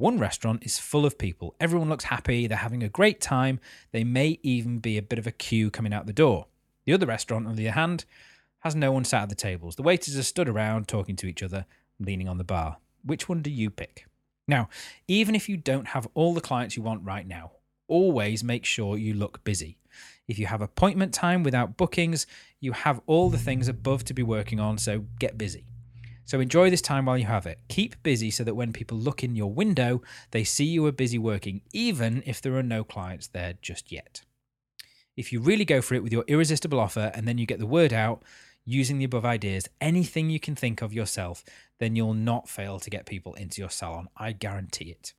One 0.00 0.18
restaurant 0.18 0.64
is 0.64 0.78
full 0.78 1.04
of 1.04 1.18
people. 1.18 1.54
Everyone 1.60 1.90
looks 1.90 2.04
happy, 2.04 2.46
they're 2.46 2.56
having 2.56 2.82
a 2.82 2.88
great 2.88 3.20
time. 3.20 3.60
They 3.92 4.02
may 4.02 4.38
even 4.42 4.78
be 4.78 4.96
a 4.96 5.02
bit 5.02 5.18
of 5.18 5.26
a 5.26 5.30
queue 5.30 5.70
coming 5.70 5.92
out 5.92 6.06
the 6.06 6.14
door. 6.14 6.46
The 6.86 6.94
other 6.94 7.04
restaurant, 7.04 7.46
on 7.46 7.54
the 7.54 7.68
other 7.68 7.74
hand, 7.74 8.06
has 8.60 8.74
no 8.74 8.92
one 8.92 9.04
sat 9.04 9.24
at 9.24 9.28
the 9.28 9.34
tables. 9.34 9.76
The 9.76 9.82
waiters 9.82 10.16
are 10.16 10.22
stood 10.22 10.48
around 10.48 10.88
talking 10.88 11.16
to 11.16 11.26
each 11.26 11.42
other, 11.42 11.66
leaning 11.98 12.30
on 12.30 12.38
the 12.38 12.44
bar. 12.44 12.78
Which 13.04 13.28
one 13.28 13.42
do 13.42 13.50
you 13.50 13.68
pick? 13.68 14.06
Now, 14.48 14.70
even 15.06 15.34
if 15.34 15.50
you 15.50 15.58
don't 15.58 15.88
have 15.88 16.08
all 16.14 16.32
the 16.32 16.40
clients 16.40 16.78
you 16.78 16.82
want 16.82 17.04
right 17.04 17.26
now, 17.26 17.52
always 17.86 18.42
make 18.42 18.64
sure 18.64 18.96
you 18.96 19.12
look 19.12 19.44
busy. 19.44 19.76
If 20.26 20.38
you 20.38 20.46
have 20.46 20.62
appointment 20.62 21.12
time 21.12 21.42
without 21.42 21.76
bookings, 21.76 22.26
you 22.58 22.72
have 22.72 23.02
all 23.04 23.28
the 23.28 23.36
things 23.36 23.68
above 23.68 24.04
to 24.04 24.14
be 24.14 24.22
working 24.22 24.60
on, 24.60 24.78
so 24.78 25.04
get 25.18 25.36
busy. 25.36 25.66
So 26.30 26.38
enjoy 26.38 26.70
this 26.70 26.80
time 26.80 27.06
while 27.06 27.18
you 27.18 27.24
have 27.24 27.44
it. 27.46 27.58
Keep 27.66 28.04
busy 28.04 28.30
so 28.30 28.44
that 28.44 28.54
when 28.54 28.72
people 28.72 28.96
look 28.96 29.24
in 29.24 29.34
your 29.34 29.52
window, 29.52 30.00
they 30.30 30.44
see 30.44 30.64
you 30.64 30.86
are 30.86 30.92
busy 30.92 31.18
working, 31.18 31.60
even 31.72 32.22
if 32.24 32.40
there 32.40 32.54
are 32.54 32.62
no 32.62 32.84
clients 32.84 33.26
there 33.26 33.54
just 33.60 33.90
yet. 33.90 34.22
If 35.16 35.32
you 35.32 35.40
really 35.40 35.64
go 35.64 35.82
for 35.82 35.96
it 35.96 36.04
with 36.04 36.12
your 36.12 36.22
irresistible 36.28 36.78
offer 36.78 37.10
and 37.16 37.26
then 37.26 37.38
you 37.38 37.46
get 37.46 37.58
the 37.58 37.66
word 37.66 37.92
out 37.92 38.22
using 38.64 38.98
the 38.98 39.06
above 39.06 39.24
ideas, 39.24 39.68
anything 39.80 40.30
you 40.30 40.38
can 40.38 40.54
think 40.54 40.82
of 40.82 40.92
yourself, 40.92 41.42
then 41.80 41.96
you'll 41.96 42.14
not 42.14 42.48
fail 42.48 42.78
to 42.78 42.90
get 42.90 43.06
people 43.06 43.34
into 43.34 43.60
your 43.60 43.68
salon. 43.68 44.06
I 44.16 44.30
guarantee 44.30 44.90
it. 44.92 45.14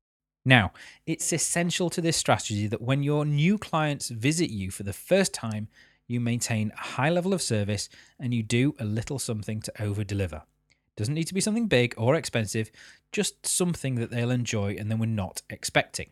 Now, 0.46 0.72
it's 1.06 1.34
essential 1.34 1.90
to 1.90 2.00
this 2.00 2.16
strategy 2.16 2.68
that 2.68 2.82
when 2.82 3.04
your 3.04 3.26
new 3.26 3.58
clients 3.58 4.08
visit 4.08 4.50
you 4.50 4.72
for 4.72 4.84
the 4.84 4.94
first 4.94 5.34
time, 5.34 5.68
you 6.08 6.22
maintain 6.22 6.72
a 6.72 6.82
high 6.82 7.10
level 7.10 7.34
of 7.34 7.42
service 7.42 7.90
and 8.18 8.34
you 8.34 8.44
do 8.44 8.76
a 8.80 8.86
little 8.86 9.20
something 9.20 9.60
to 9.64 9.84
over 9.84 10.06
deliver. 10.06 10.44
Doesn't 10.98 11.14
need 11.14 11.28
to 11.28 11.34
be 11.34 11.42
something 11.42 11.68
big 11.68 11.94
or 11.98 12.16
expensive, 12.16 12.72
just 13.12 13.46
something 13.46 13.96
that 13.96 14.12
they'll 14.12 14.32
enjoy 14.32 14.76
and 14.76 14.90
then 14.92 15.00
we're 15.00 15.06
not 15.06 15.42
expecting. 15.50 16.10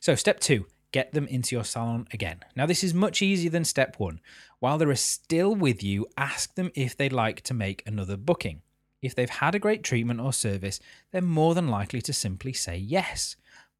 So, 0.00 0.14
step 0.14 0.40
two, 0.40 0.66
get 0.92 1.12
them 1.12 1.26
into 1.26 1.54
your 1.54 1.64
salon 1.64 2.06
again. 2.12 2.40
Now, 2.56 2.66
this 2.66 2.82
is 2.84 2.94
much 2.94 3.22
easier 3.22 3.50
than 3.50 3.64
step 3.64 3.96
one. 3.98 4.20
While 4.60 4.78
they're 4.78 4.94
still 4.96 5.54
with 5.54 5.82
you, 5.82 6.06
ask 6.16 6.54
them 6.54 6.70
if 6.74 6.96
they'd 6.96 7.12
like 7.12 7.42
to 7.42 7.54
make 7.54 7.82
another 7.86 8.16
booking. 8.16 8.62
If 9.00 9.14
they've 9.14 9.30
had 9.30 9.54
a 9.54 9.60
great 9.60 9.84
treatment 9.84 10.20
or 10.20 10.32
service, 10.32 10.80
they're 11.12 11.22
more 11.22 11.54
than 11.54 11.68
likely 11.68 12.02
to 12.02 12.12
simply 12.12 12.52
say 12.52 12.76
yes. 12.76 13.36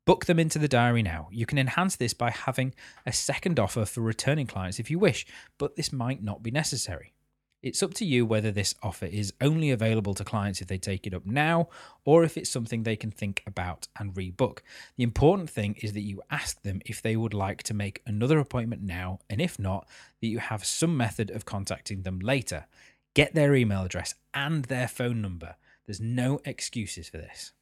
Book 0.07 0.27
them 0.27 0.39
into 0.39 0.59
the 0.59 0.69
diary 0.69 1.03
now. 1.03 1.29
You 1.31 1.45
can 1.45 1.59
enhance 1.59 1.97
this 1.97 2.15
by 2.15 2.31
having 2.31 2.75
a 3.05 3.13
second 3.13 3.59
offer 3.59 3.85
for 3.85 4.01
returning 4.01 4.47
clients 4.47 4.79
if 4.79 4.91
you 4.91 4.99
wish, 4.99 5.27
but 5.59 5.77
this 5.77 5.93
might 5.93 6.23
not 6.23 6.43
be 6.43 6.51
necessary. 6.51 7.13
It's 7.61 7.83
up 7.83 7.93
to 7.95 8.05
you 8.05 8.25
whether 8.25 8.53
this 8.53 8.77
offer 8.85 9.07
is 9.07 9.33
only 9.41 9.73
available 9.73 10.15
to 10.15 10.23
clients 10.23 10.61
if 10.61 10.69
they 10.69 10.79
take 10.79 11.09
it 11.09 11.15
up 11.15 11.27
now 11.27 11.69
or 12.05 12.23
if 12.23 12.37
it's 12.37 12.49
something 12.49 12.85
they 12.85 12.95
can 12.95 13.11
think 13.11 13.43
about 13.49 13.89
and 13.99 14.15
rebook. 14.15 14.61
The 14.97 15.03
important 15.03 15.51
thing 15.51 15.75
is 15.83 15.93
that 15.95 16.03
you 16.03 16.23
ask 16.31 16.63
them 16.63 16.81
if 16.87 17.03
they 17.03 17.17
would 17.17 17.35
like 17.35 17.65
to 17.65 17.75
make 17.75 18.01
another 18.07 18.39
appointment 18.39 18.83
now, 18.83 19.19
and 19.29 19.41
if 19.41 19.59
not, 19.59 19.89
that 20.21 20.29
you 20.29 20.39
have 20.39 20.65
some 20.65 20.97
method 20.97 21.31
of 21.33 21.47
contacting 21.47 22.03
them 22.03 22.21
later. 22.21 22.67
Get 23.15 23.35
their 23.35 23.57
email 23.57 23.83
address 23.83 24.15
and 24.33 24.67
their 24.67 24.87
phone 24.87 25.21
number. 25.21 25.57
There's 25.87 26.01
no 26.01 26.41
excuses 26.45 27.09
for 27.09 27.17
this. 27.17 27.53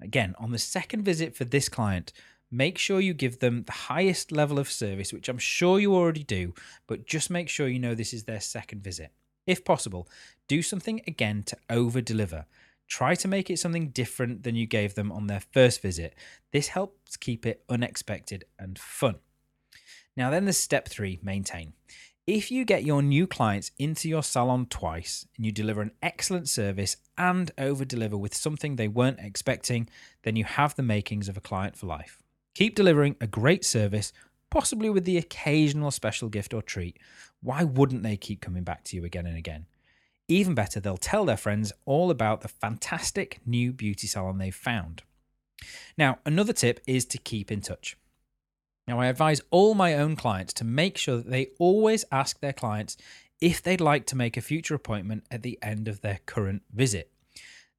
Again, 0.00 0.34
on 0.38 0.52
the 0.52 0.58
second 0.58 1.02
visit 1.02 1.36
for 1.36 1.44
this 1.44 1.68
client, 1.68 2.14
make 2.50 2.78
sure 2.78 2.98
you 2.98 3.12
give 3.12 3.40
them 3.40 3.64
the 3.64 3.72
highest 3.72 4.32
level 4.32 4.58
of 4.58 4.70
service, 4.70 5.12
which 5.12 5.28
I'm 5.28 5.38
sure 5.38 5.78
you 5.78 5.94
already 5.94 6.24
do, 6.24 6.54
but 6.86 7.04
just 7.04 7.28
make 7.28 7.50
sure 7.50 7.68
you 7.68 7.78
know 7.78 7.94
this 7.94 8.14
is 8.14 8.24
their 8.24 8.40
second 8.40 8.82
visit. 8.82 9.10
If 9.48 9.64
possible, 9.64 10.06
do 10.46 10.60
something 10.60 11.00
again 11.06 11.42
to 11.44 11.56
over 11.70 12.02
deliver. 12.02 12.44
Try 12.86 13.14
to 13.14 13.26
make 13.26 13.48
it 13.48 13.58
something 13.58 13.88
different 13.88 14.42
than 14.42 14.54
you 14.54 14.66
gave 14.66 14.94
them 14.94 15.10
on 15.10 15.26
their 15.26 15.40
first 15.40 15.80
visit. 15.80 16.14
This 16.52 16.68
helps 16.68 17.16
keep 17.16 17.46
it 17.46 17.64
unexpected 17.68 18.44
and 18.58 18.78
fun. 18.78 19.16
Now, 20.18 20.28
then, 20.28 20.44
there's 20.44 20.58
step 20.58 20.86
three 20.86 21.18
maintain. 21.22 21.72
If 22.26 22.50
you 22.50 22.66
get 22.66 22.84
your 22.84 23.00
new 23.00 23.26
clients 23.26 23.70
into 23.78 24.06
your 24.06 24.22
salon 24.22 24.66
twice 24.66 25.26
and 25.38 25.46
you 25.46 25.52
deliver 25.52 25.80
an 25.80 25.92
excellent 26.02 26.46
service 26.46 26.98
and 27.16 27.50
over 27.56 27.86
deliver 27.86 28.18
with 28.18 28.34
something 28.34 28.76
they 28.76 28.88
weren't 28.88 29.20
expecting, 29.20 29.88
then 30.24 30.36
you 30.36 30.44
have 30.44 30.74
the 30.74 30.82
makings 30.82 31.30
of 31.30 31.38
a 31.38 31.42
client 31.42 31.74
for 31.74 31.86
life. 31.86 32.22
Keep 32.54 32.74
delivering 32.74 33.16
a 33.18 33.26
great 33.26 33.64
service, 33.64 34.12
possibly 34.50 34.90
with 34.90 35.04
the 35.04 35.18
occasional 35.18 35.90
special 35.90 36.28
gift 36.28 36.54
or 36.54 36.62
treat. 36.62 36.98
Why 37.42 37.64
wouldn't 37.64 38.02
they 38.02 38.16
keep 38.16 38.40
coming 38.40 38.64
back 38.64 38.84
to 38.84 38.96
you 38.96 39.04
again 39.04 39.26
and 39.26 39.36
again? 39.36 39.66
Even 40.28 40.54
better, 40.54 40.78
they'll 40.78 40.96
tell 40.96 41.24
their 41.24 41.36
friends 41.36 41.72
all 41.86 42.10
about 42.10 42.42
the 42.42 42.48
fantastic 42.48 43.40
new 43.46 43.72
beauty 43.72 44.06
salon 44.06 44.38
they've 44.38 44.54
found. 44.54 45.02
Now, 45.96 46.18
another 46.26 46.52
tip 46.52 46.80
is 46.86 47.04
to 47.06 47.18
keep 47.18 47.50
in 47.50 47.60
touch. 47.60 47.96
Now, 48.86 49.00
I 49.00 49.06
advise 49.06 49.40
all 49.50 49.74
my 49.74 49.94
own 49.94 50.16
clients 50.16 50.52
to 50.54 50.64
make 50.64 50.96
sure 50.96 51.16
that 51.18 51.30
they 51.30 51.48
always 51.58 52.04
ask 52.10 52.40
their 52.40 52.52
clients 52.52 52.96
if 53.40 53.62
they'd 53.62 53.80
like 53.80 54.06
to 54.06 54.16
make 54.16 54.36
a 54.36 54.42
future 54.42 54.74
appointment 54.74 55.24
at 55.30 55.42
the 55.42 55.58
end 55.62 55.88
of 55.88 56.00
their 56.00 56.20
current 56.26 56.62
visit. 56.72 57.10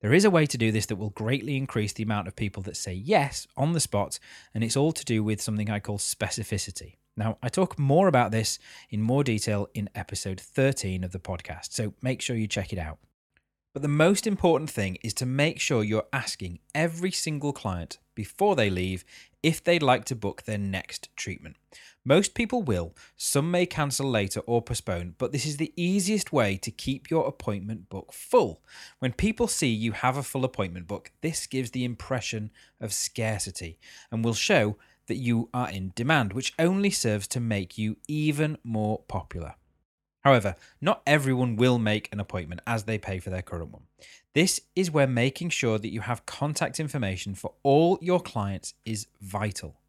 There 0.02 0.14
is 0.14 0.24
a 0.24 0.32
way 0.32 0.46
to 0.46 0.58
do 0.58 0.72
this 0.72 0.86
that 0.86 0.96
will 0.96 1.10
greatly 1.10 1.58
increase 1.58 1.92
the 1.92 2.04
amount 2.04 2.30
of 2.30 2.36
people 2.38 2.64
that 2.64 2.78
say 2.78 2.94
yes 2.94 3.48
on 3.58 3.74
the 3.74 3.82
spot, 3.82 4.18
and 4.54 4.64
it's 4.64 4.78
all 4.78 4.94
to 4.94 5.04
do 5.04 5.22
with 5.26 5.42
something 5.42 5.70
I 5.70 5.82
call 5.82 5.98
specificity. 5.98 6.96
Now, 7.18 7.38
I 7.44 7.50
talk 7.50 7.78
more 7.78 8.08
about 8.08 8.32
this 8.32 8.60
in 8.90 9.02
more 9.02 9.26
detail 9.26 9.68
in 9.74 9.90
episode 9.94 10.40
13 10.40 11.04
of 11.04 11.12
the 11.12 11.20
podcast, 11.20 11.74
so 11.74 11.94
make 12.02 12.22
sure 12.22 12.38
you 12.38 12.48
check 12.48 12.72
it 12.72 12.80
out. 12.80 13.00
But 13.74 13.82
the 13.82 13.90
most 13.90 14.26
important 14.26 14.70
thing 14.70 14.98
is 15.04 15.14
to 15.16 15.26
make 15.26 15.60
sure 15.60 15.84
you're 15.84 16.08
asking 16.14 16.60
every 16.74 17.12
single 17.12 17.52
client 17.52 17.98
before 18.16 18.56
they 18.56 18.70
leave 18.70 19.04
if 19.41 19.63
they'd 19.63 19.84
like 19.84 20.06
to 20.06 20.15
book 20.15 20.43
their 20.43 20.58
next 20.58 21.10
treatment. 21.15 21.56
Most 22.06 22.34
people 22.34 22.63
will, 22.63 22.95
some 23.15 23.52
may 23.52 23.65
cancel 23.65 24.10
later 24.10 24.39
or 24.41 24.62
postpone, 24.62 25.15
but 25.17 25.32
this 25.32 25.45
is 25.45 25.58
the 25.58 25.73
easiest 25.75 26.34
way 26.34 26.58
to 26.58 26.71
keep 26.71 27.10
your 27.10 27.28
appointment 27.28 27.89
book 27.89 28.13
full. 28.13 28.62
When 28.99 29.13
people 29.13 29.47
see 29.47 29.69
you 29.69 29.91
have 29.91 30.17
a 30.17 30.23
full 30.23 30.45
appointment 30.45 30.88
book, 30.88 31.12
this 31.21 31.45
gives 31.45 31.71
the 31.71 31.86
impression 31.86 32.52
of 32.82 32.93
scarcity 32.93 33.78
and 34.12 34.23
will 34.23 34.34
show 34.34 34.78
that 35.08 35.17
you 35.17 35.49
are 35.54 35.69
in 35.69 35.91
demand, 35.95 36.34
which 36.34 36.54
only 36.58 36.89
serves 36.89 37.28
to 37.28 37.39
make 37.39 37.78
you 37.78 37.97
even 38.08 38.58
more 38.63 38.99
popular. 39.08 39.56
However, 40.30 40.56
not 40.80 41.02
everyone 41.08 41.56
will 41.56 41.80
make 41.80 42.08
an 42.12 42.20
appointment 42.20 42.62
as 42.68 42.84
they 42.84 43.00
pay 43.00 43.18
for 43.18 43.32
their 43.32 43.42
current 43.42 43.72
one. 43.72 43.88
This 44.36 44.62
is 44.76 44.92
where 44.92 45.08
making 45.08 45.50
sure 45.50 45.80
that 45.80 45.92
you 45.92 46.02
have 46.02 46.28
contact 46.28 46.80
information 46.80 47.34
for 47.34 47.56
all 47.63 47.98
your 48.00 48.20
clients 48.20 48.76
is 48.86 49.08
vital. 49.20 49.80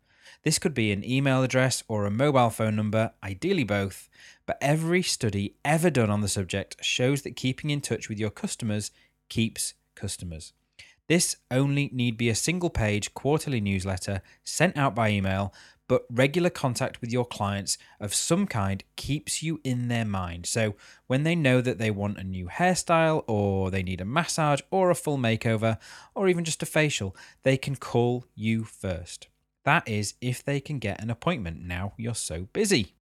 This 0.42 0.59
could 0.59 0.72
be 0.72 0.92
an 0.92 1.05
email 1.05 1.42
address 1.42 1.85
or 1.88 2.07
a 2.07 2.11
mobile 2.11 2.48
phone 2.48 2.74
number, 2.74 3.12
ideally 3.22 3.64
both, 3.64 4.09
but 4.46 4.57
every 4.62 5.03
study 5.03 5.57
ever 5.62 5.90
done 5.90 6.09
on 6.09 6.22
the 6.22 6.26
subject 6.26 6.83
shows 6.83 7.20
that 7.20 7.37
keeping 7.37 7.68
in 7.68 7.83
touch 7.83 8.09
with 8.09 8.18
your 8.18 8.31
customers 8.31 8.92
keeps 9.29 9.74
customers. 9.94 10.55
This 11.11 11.35
only 11.51 11.90
need 11.92 12.16
be 12.16 12.29
a 12.29 12.37
single 12.37 12.70
page 12.70 13.14
quarterly 13.14 13.61
newsletter 13.61 14.23
sent 14.44 14.77
out 14.77 14.94
by 14.94 15.11
email, 15.11 15.53
but 15.88 16.05
regular 16.09 16.51
contact 16.51 17.01
with 17.01 17.11
your 17.11 17.25
clients 17.25 17.79
of 17.99 18.14
some 18.14 18.46
kind 18.46 18.85
keeps 18.94 19.42
you 19.42 19.61
in 19.64 19.88
their 19.88 20.05
mind. 20.05 20.46
So 20.46 20.77
when 21.09 21.25
they 21.25 21.35
know 21.35 21.61
that 21.62 21.79
they 21.79 21.90
want 21.90 22.18
a 22.18 22.23
new 22.23 22.46
hairstyle, 22.46 23.25
or 23.27 23.73
they 23.73 23.83
need 23.83 24.01
a 24.01 24.05
massage, 24.05 24.61
or 24.70 24.88
a 24.88 24.94
full 24.94 25.18
makeover, 25.18 25.79
or 26.14 26.29
even 26.29 26.44
just 26.44 26.62
a 26.62 26.66
facial, 26.66 27.16
they 27.42 27.57
can 27.57 27.75
call 27.75 28.27
you 28.37 28.62
first. 28.62 29.27
That 29.64 29.88
is, 29.88 30.14
if 30.20 30.44
they 30.44 30.61
can 30.61 30.79
get 30.79 31.03
an 31.03 31.11
appointment 31.11 31.61
now 31.61 31.92
you're 31.96 32.14
so 32.14 32.46
busy. 32.53 32.94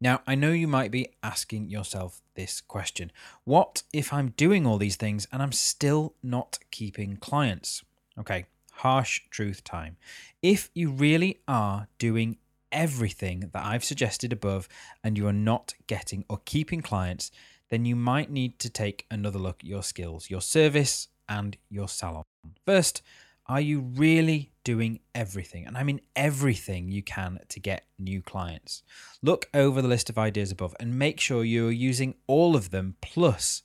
Now, 0.00 0.20
I 0.26 0.36
know 0.36 0.52
you 0.52 0.68
might 0.68 0.92
be 0.92 1.08
asking 1.22 1.70
yourself 1.70 2.22
this 2.34 2.60
question 2.60 3.10
What 3.44 3.82
if 3.92 4.12
I'm 4.12 4.30
doing 4.30 4.66
all 4.66 4.78
these 4.78 4.96
things 4.96 5.26
and 5.32 5.42
I'm 5.42 5.52
still 5.52 6.14
not 6.22 6.58
keeping 6.70 7.16
clients? 7.16 7.82
Okay, 8.18 8.46
harsh 8.72 9.22
truth 9.30 9.64
time. 9.64 9.96
If 10.42 10.70
you 10.74 10.90
really 10.90 11.40
are 11.48 11.88
doing 11.98 12.38
everything 12.70 13.50
that 13.52 13.64
I've 13.64 13.84
suggested 13.84 14.32
above 14.32 14.68
and 15.02 15.16
you 15.16 15.26
are 15.26 15.32
not 15.32 15.74
getting 15.86 16.24
or 16.28 16.40
keeping 16.44 16.80
clients, 16.80 17.30
then 17.70 17.84
you 17.84 17.96
might 17.96 18.30
need 18.30 18.58
to 18.60 18.70
take 18.70 19.06
another 19.10 19.38
look 19.38 19.60
at 19.60 19.68
your 19.68 19.82
skills, 19.82 20.30
your 20.30 20.40
service, 20.40 21.08
and 21.28 21.56
your 21.68 21.88
salon. 21.88 22.24
First, 22.64 23.02
are 23.48 23.60
you 23.60 23.80
really 23.80 24.52
doing 24.62 25.00
everything? 25.14 25.66
And 25.66 25.76
I 25.76 25.82
mean 25.82 26.00
everything 26.14 26.90
you 26.90 27.02
can 27.02 27.38
to 27.48 27.60
get 27.60 27.86
new 27.98 28.20
clients. 28.20 28.82
Look 29.22 29.48
over 29.54 29.80
the 29.80 29.88
list 29.88 30.10
of 30.10 30.18
ideas 30.18 30.52
above 30.52 30.74
and 30.78 30.98
make 30.98 31.18
sure 31.18 31.42
you 31.44 31.68
are 31.68 31.72
using 31.72 32.14
all 32.26 32.54
of 32.56 32.70
them 32.70 32.96
plus 33.00 33.62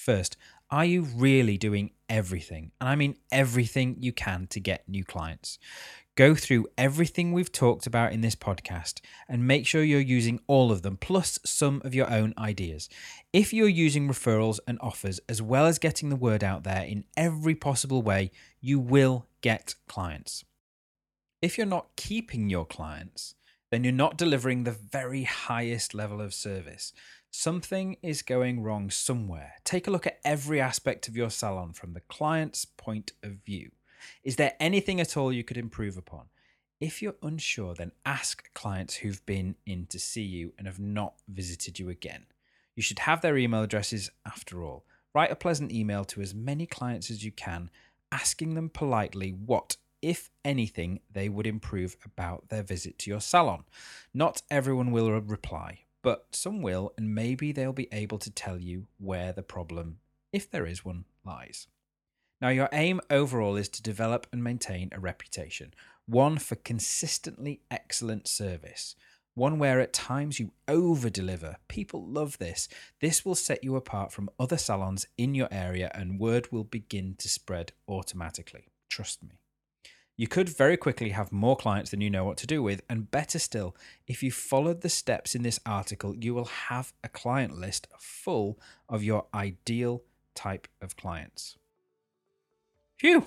First, 0.00 0.38
are 0.70 0.86
you 0.86 1.02
really 1.02 1.58
doing 1.58 1.90
everything? 2.08 2.72
And 2.80 2.88
I 2.88 2.96
mean 2.96 3.16
everything 3.30 3.96
you 4.00 4.14
can 4.14 4.46
to 4.46 4.58
get 4.58 4.88
new 4.88 5.04
clients. 5.04 5.58
Go 6.16 6.34
through 6.34 6.66
everything 6.76 7.32
we've 7.32 7.52
talked 7.52 7.86
about 7.86 8.12
in 8.12 8.20
this 8.20 8.34
podcast 8.34 9.00
and 9.28 9.46
make 9.46 9.66
sure 9.66 9.82
you're 9.82 10.00
using 10.00 10.40
all 10.48 10.72
of 10.72 10.82
them, 10.82 10.96
plus 10.96 11.38
some 11.44 11.80
of 11.84 11.94
your 11.94 12.10
own 12.10 12.34
ideas. 12.36 12.88
If 13.32 13.52
you're 13.52 13.68
using 13.68 14.08
referrals 14.08 14.58
and 14.66 14.76
offers, 14.80 15.20
as 15.28 15.40
well 15.40 15.66
as 15.66 15.78
getting 15.78 16.08
the 16.08 16.16
word 16.16 16.42
out 16.42 16.64
there 16.64 16.82
in 16.82 17.04
every 17.16 17.54
possible 17.54 18.02
way, 18.02 18.32
you 18.60 18.80
will 18.80 19.26
get 19.40 19.76
clients. 19.86 20.44
If 21.40 21.56
you're 21.56 21.66
not 21.66 21.96
keeping 21.96 22.50
your 22.50 22.66
clients, 22.66 23.34
then 23.70 23.84
you're 23.84 23.92
not 23.92 24.18
delivering 24.18 24.64
the 24.64 24.72
very 24.72 25.22
highest 25.22 25.94
level 25.94 26.20
of 26.20 26.34
service. 26.34 26.92
Something 27.30 27.96
is 28.02 28.22
going 28.22 28.62
wrong 28.62 28.90
somewhere. 28.90 29.54
Take 29.64 29.86
a 29.86 29.90
look 29.92 30.06
at 30.06 30.18
every 30.24 30.60
aspect 30.60 31.06
of 31.06 31.16
your 31.16 31.30
salon 31.30 31.72
from 31.72 31.92
the 31.92 32.00
client's 32.00 32.64
point 32.64 33.12
of 33.22 33.36
view. 33.46 33.70
Is 34.24 34.36
there 34.36 34.54
anything 34.60 35.00
at 35.00 35.16
all 35.16 35.32
you 35.32 35.44
could 35.44 35.56
improve 35.56 35.96
upon? 35.96 36.26
If 36.80 37.02
you're 37.02 37.16
unsure, 37.22 37.74
then 37.74 37.92
ask 38.06 38.52
clients 38.54 38.96
who've 38.96 39.24
been 39.26 39.56
in 39.66 39.86
to 39.86 39.98
see 39.98 40.22
you 40.22 40.54
and 40.56 40.66
have 40.66 40.80
not 40.80 41.14
visited 41.28 41.78
you 41.78 41.90
again. 41.90 42.24
You 42.74 42.82
should 42.82 43.00
have 43.00 43.20
their 43.20 43.36
email 43.36 43.62
addresses 43.62 44.10
after 44.24 44.62
all. 44.62 44.84
Write 45.14 45.30
a 45.30 45.36
pleasant 45.36 45.72
email 45.72 46.04
to 46.06 46.22
as 46.22 46.34
many 46.34 46.64
clients 46.66 47.10
as 47.10 47.22
you 47.24 47.32
can, 47.32 47.68
asking 48.10 48.54
them 48.54 48.70
politely 48.70 49.30
what, 49.30 49.76
if 50.00 50.30
anything, 50.44 51.00
they 51.12 51.28
would 51.28 51.46
improve 51.46 51.96
about 52.04 52.48
their 52.48 52.62
visit 52.62 52.98
to 53.00 53.10
your 53.10 53.20
salon. 53.20 53.64
Not 54.14 54.40
everyone 54.50 54.90
will 54.90 55.10
reply, 55.10 55.80
but 56.02 56.28
some 56.30 56.62
will, 56.62 56.94
and 56.96 57.14
maybe 57.14 57.52
they'll 57.52 57.74
be 57.74 57.88
able 57.92 58.18
to 58.18 58.30
tell 58.30 58.58
you 58.58 58.86
where 58.98 59.32
the 59.32 59.42
problem, 59.42 59.98
if 60.32 60.50
there 60.50 60.64
is 60.64 60.84
one, 60.84 61.04
lies. 61.24 61.66
Now, 62.40 62.48
your 62.48 62.70
aim 62.72 63.00
overall 63.10 63.56
is 63.56 63.68
to 63.68 63.82
develop 63.82 64.26
and 64.32 64.42
maintain 64.42 64.88
a 64.92 65.00
reputation, 65.00 65.74
one 66.06 66.38
for 66.38 66.56
consistently 66.56 67.60
excellent 67.70 68.26
service, 68.26 68.96
one 69.34 69.58
where 69.58 69.78
at 69.78 69.92
times 69.92 70.40
you 70.40 70.52
over 70.66 71.10
deliver. 71.10 71.56
People 71.68 72.04
love 72.06 72.38
this. 72.38 72.66
This 73.00 73.24
will 73.24 73.34
set 73.34 73.62
you 73.62 73.76
apart 73.76 74.10
from 74.10 74.30
other 74.38 74.56
salons 74.56 75.06
in 75.18 75.34
your 75.34 75.48
area, 75.50 75.90
and 75.94 76.18
word 76.18 76.50
will 76.50 76.64
begin 76.64 77.14
to 77.18 77.28
spread 77.28 77.72
automatically. 77.86 78.68
Trust 78.88 79.22
me. 79.22 79.40
You 80.16 80.26
could 80.26 80.48
very 80.48 80.76
quickly 80.76 81.10
have 81.10 81.32
more 81.32 81.56
clients 81.56 81.90
than 81.90 82.00
you 82.00 82.10
know 82.10 82.24
what 82.24 82.36
to 82.38 82.46
do 82.46 82.62
with, 82.62 82.82
and 82.88 83.10
better 83.10 83.38
still, 83.38 83.76
if 84.06 84.22
you 84.22 84.30
followed 84.30 84.80
the 84.80 84.88
steps 84.88 85.34
in 85.34 85.42
this 85.42 85.60
article, 85.64 86.16
you 86.16 86.34
will 86.34 86.46
have 86.68 86.92
a 87.04 87.08
client 87.08 87.58
list 87.58 87.86
full 87.98 88.58
of 88.88 89.02
your 89.02 89.26
ideal 89.34 90.02
type 90.34 90.68
of 90.82 90.96
clients. 90.96 91.56
Phew! 93.00 93.24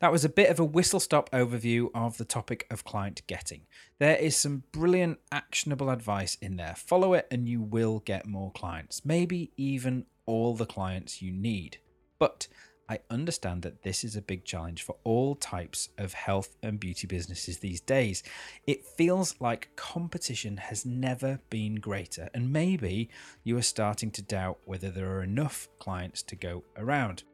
That 0.00 0.10
was 0.10 0.24
a 0.24 0.30
bit 0.30 0.48
of 0.48 0.58
a 0.58 0.64
whistle 0.64 0.98
stop 0.98 1.28
overview 1.32 1.90
of 1.94 2.16
the 2.16 2.24
topic 2.24 2.66
of 2.70 2.82
client 2.82 3.20
getting. 3.26 3.66
There 3.98 4.16
is 4.16 4.34
some 4.34 4.62
brilliant, 4.72 5.18
actionable 5.30 5.90
advice 5.90 6.38
in 6.40 6.56
there. 6.56 6.74
Follow 6.74 7.12
it 7.12 7.26
and 7.30 7.46
you 7.46 7.60
will 7.60 7.98
get 7.98 8.26
more 8.26 8.50
clients, 8.52 9.04
maybe 9.04 9.52
even 9.58 10.06
all 10.24 10.54
the 10.54 10.64
clients 10.64 11.20
you 11.20 11.30
need. 11.30 11.76
But 12.18 12.48
I 12.88 13.00
understand 13.10 13.60
that 13.64 13.82
this 13.82 14.02
is 14.02 14.16
a 14.16 14.22
big 14.22 14.46
challenge 14.46 14.82
for 14.82 14.96
all 15.04 15.34
types 15.34 15.90
of 15.98 16.14
health 16.14 16.56
and 16.62 16.80
beauty 16.80 17.06
businesses 17.06 17.58
these 17.58 17.82
days. 17.82 18.22
It 18.66 18.86
feels 18.96 19.34
like 19.40 19.76
competition 19.76 20.56
has 20.56 20.86
never 20.86 21.38
been 21.50 21.74
greater, 21.74 22.30
and 22.32 22.50
maybe 22.50 23.10
you 23.44 23.58
are 23.58 23.62
starting 23.62 24.10
to 24.12 24.22
doubt 24.22 24.60
whether 24.64 24.90
there 24.90 25.10
are 25.10 25.22
enough 25.22 25.68
clients 25.78 26.22
to 26.22 26.34
go 26.34 26.64
around. 26.78 27.24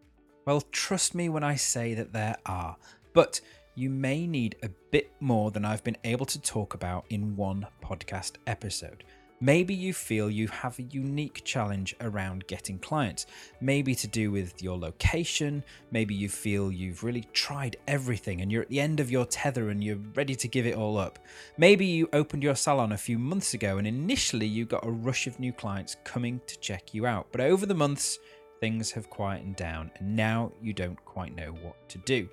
Well, 0.49 0.63
trust 0.73 1.15
me 1.15 1.29
when 1.29 1.45
I 1.45 1.57
say 1.57 1.93
that 1.93 2.15
there 2.15 2.37
are, 2.47 2.75
but 3.13 3.39
you 3.75 3.91
may 3.91 4.27
need 4.27 4.57
a 4.63 4.71
bit 4.91 5.13
more 5.21 5.51
than 5.51 5.67
I've 5.67 5.85
been 5.85 5.99
able 6.05 6.25
to 6.25 6.41
talk 6.41 6.73
about 6.73 7.05
in 7.11 7.37
one 7.37 7.67
podcast 7.85 8.37
episode. 8.47 9.05
Maybe 9.41 9.75
you 9.75 9.93
feel 9.93 10.31
you 10.31 10.49
have 10.49 10.79
a 10.79 10.85
unique 10.85 11.43
challenge 11.45 11.95
around 12.01 12.47
getting 12.47 12.79
clients, 12.79 13.27
maybe 13.61 13.95
to 13.97 14.09
do 14.09 14.31
with 14.31 14.63
your 14.63 14.79
location. 14.79 15.63
Maybe 15.91 16.15
you 16.15 16.31
feel 16.31 16.73
you've 16.73 17.05
really 17.05 17.29
tried 17.35 17.77
everything 17.87 18.41
and 18.41 18.51
you're 18.51 18.63
at 18.63 18.71
the 18.71 18.81
end 18.81 19.01
of 19.01 19.11
your 19.11 19.27
tether 19.27 19.69
and 19.69 19.85
you're 19.85 20.01
ready 20.15 20.35
to 20.35 20.49
give 20.49 20.67
it 20.67 20.75
all 20.77 20.97
up. 20.97 21.19
Maybe 21.59 21.85
you 21.85 22.09
opened 22.15 22.43
your 22.43 22.57
salon 22.57 22.93
a 22.93 22.99
few 22.99 23.19
months 23.19 23.53
ago 23.53 23.77
and 23.77 23.87
initially 23.87 24.47
you 24.47 24.65
got 24.65 24.87
a 24.87 24.91
rush 24.91 25.27
of 25.27 25.39
new 25.39 25.53
clients 25.53 25.99
coming 26.05 26.41
to 26.47 26.59
check 26.59 26.95
you 26.95 27.05
out, 27.05 27.29
but 27.33 27.43
over 27.43 27.67
the 27.67 27.75
months, 27.75 28.19
things 28.61 28.91
have 28.93 29.11
quietened 29.11 29.57
down 29.57 29.91
and 29.97 30.17
now 30.17 30.53
you 30.61 30.73
don't 30.73 31.03
quite 31.05 31.35
know 31.35 31.53
what 31.63 31.89
to 31.89 31.99
do. 31.99 32.29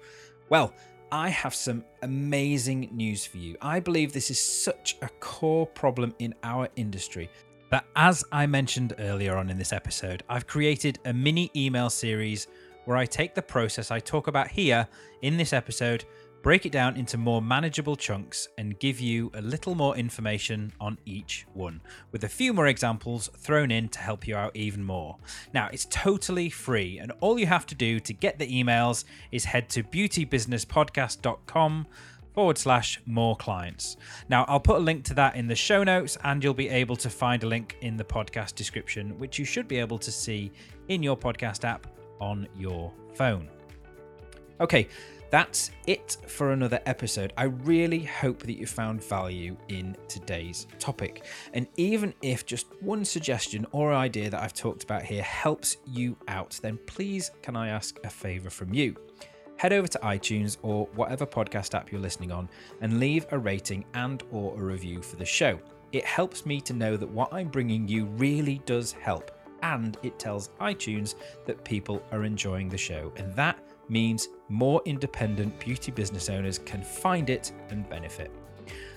Well, 0.50 0.74
I 1.12 1.30
have 1.30 1.54
some 1.56 1.84
amazing 2.02 2.90
news 2.92 3.26
for 3.26 3.38
you. 3.38 3.56
I 3.62 3.80
believe 3.80 4.12
this 4.12 4.32
is 4.32 4.40
such 4.40 4.98
a 5.02 5.10
core 5.20 5.68
problem 5.68 6.14
in 6.20 6.34
our 6.44 6.68
industry 6.76 7.30
that, 7.70 7.86
as 7.96 8.24
I 8.32 8.46
mentioned 8.46 8.96
earlier 9.00 9.38
on 9.38 9.50
in 9.50 9.58
this 9.58 9.74
episode, 9.74 10.24
I've 10.30 10.48
created 10.48 11.00
a 11.06 11.14
mini 11.14 11.52
email 11.56 11.90
series 11.90 12.48
where 12.86 12.98
I 12.98 13.06
take 13.06 13.34
the 13.34 13.42
process 13.42 13.92
I 13.92 14.00
talk 14.00 14.28
about 14.28 14.48
here 14.48 14.88
in 15.22 15.38
this 15.38 15.54
episode 15.54 16.06
break 16.46 16.64
it 16.64 16.72
down 16.72 16.96
into 16.96 17.18
more 17.18 17.42
manageable 17.42 17.96
chunks, 17.96 18.48
and 18.60 18.78
give 18.78 19.00
you 19.00 19.32
a 19.34 19.42
little 19.42 19.74
more 19.74 19.98
information 19.98 20.72
on 20.80 20.96
each 21.04 21.48
one, 21.56 21.82
with 22.12 22.24
a 22.24 22.30
few 22.30 22.54
more 22.54 22.68
examples 22.68 23.32
thrown 23.36 23.72
in 23.72 23.90
to 23.90 23.98
help 23.98 24.28
you 24.28 24.36
out 24.36 24.56
even 24.56 24.84
more. 24.84 25.18
Now, 25.56 25.70
it's 25.74 25.88
totally 25.90 26.52
free, 26.52 27.00
and 27.00 27.12
all 27.20 27.40
you 27.40 27.48
have 27.48 27.66
to 27.66 27.74
do 27.74 28.00
to 28.02 28.14
get 28.14 28.38
the 28.38 28.46
emails 28.46 29.06
is 29.32 29.44
head 29.44 29.70
to 29.70 29.82
beautybusinesspodcast.com 29.82 31.88
forward 32.36 32.58
slash 32.60 33.02
more 33.08 33.36
clients. 33.38 33.98
Now, 34.30 34.46
I'll 34.48 34.60
put 34.60 34.76
a 34.76 34.84
link 34.84 35.04
to 35.06 35.16
that 35.16 35.36
in 35.36 35.48
the 35.48 35.56
show 35.56 35.84
notes, 35.84 36.16
and 36.24 36.44
you'll 36.44 36.54
be 36.54 36.70
able 36.70 36.98
to 36.98 37.10
find 37.10 37.44
a 37.44 37.48
link 37.48 37.76
in 37.82 37.98
the 37.98 38.04
podcast 38.04 38.54
description, 38.54 39.18
which 39.18 39.40
you 39.40 39.46
should 39.46 39.68
be 39.68 39.78
able 39.78 39.98
to 39.98 40.12
see 40.12 40.52
in 40.90 41.02
your 41.02 41.18
podcast 41.18 41.64
app 41.64 41.88
on 42.22 42.48
your 42.56 42.94
phone. 43.16 43.50
Okay, 44.62 44.88
that's 45.36 45.72
it 45.86 46.16
for 46.28 46.54
another 46.54 46.80
episode. 46.86 47.34
I 47.36 47.44
really 47.44 48.00
hope 48.00 48.44
that 48.44 48.58
you 48.58 48.66
found 48.66 49.04
value 49.04 49.58
in 49.68 49.98
today's 50.08 50.66
topic. 50.80 51.26
And 51.54 51.68
even 51.76 52.14
if 52.22 52.46
just 52.46 52.68
one 52.82 53.04
suggestion 53.04 53.68
or 53.74 53.94
idea 53.94 54.30
that 54.30 54.42
I've 54.42 54.54
talked 54.54 54.86
about 54.86 55.04
here 55.04 55.24
helps 55.24 55.76
you 55.86 56.16
out, 56.30 56.58
then 56.62 56.80
please 56.86 57.32
can 57.42 57.58
I 57.58 57.68
ask 57.68 58.00
a 58.06 58.10
favor 58.10 58.50
from 58.50 58.74
you? 58.74 58.96
head 59.58 59.72
over 59.72 59.88
to 59.88 59.98
iTunes 60.00 60.58
or 60.64 60.86
whatever 60.96 61.26
podcast 61.26 61.74
app 61.76 61.90
you're 61.90 62.02
listening 62.02 62.30
on 62.30 62.48
and 62.82 63.00
leave 63.00 63.26
a 63.32 63.38
rating 63.38 63.86
and 63.94 64.22
or 64.32 64.54
a 64.58 64.64
review 64.64 65.02
for 65.02 65.16
the 65.16 65.26
show. 65.26 65.58
It 65.94 66.04
helps 66.04 66.46
me 66.46 66.60
to 66.62 66.74
know 66.74 66.98
that 66.98 67.10
what 67.10 67.34
I'm 67.34 67.48
bringing 67.48 67.88
you 67.88 68.06
really 68.06 68.62
does 68.66 68.92
help 68.92 69.32
and 69.64 69.98
it 70.04 70.20
tells 70.20 70.50
iTunes 70.60 71.16
that 71.46 71.64
people 71.64 72.04
are 72.12 72.26
enjoying 72.26 72.68
the 72.68 72.78
show 72.78 73.14
and 73.16 73.34
that 73.36 73.58
means 73.88 74.28
more 74.50 74.82
independent 74.86 75.60
beauty 75.60 75.92
business 75.92 76.30
owners 76.30 76.60
can 76.60 76.82
find 76.84 77.30
it 77.30 77.52
and 77.70 77.88
benefit. 77.90 78.32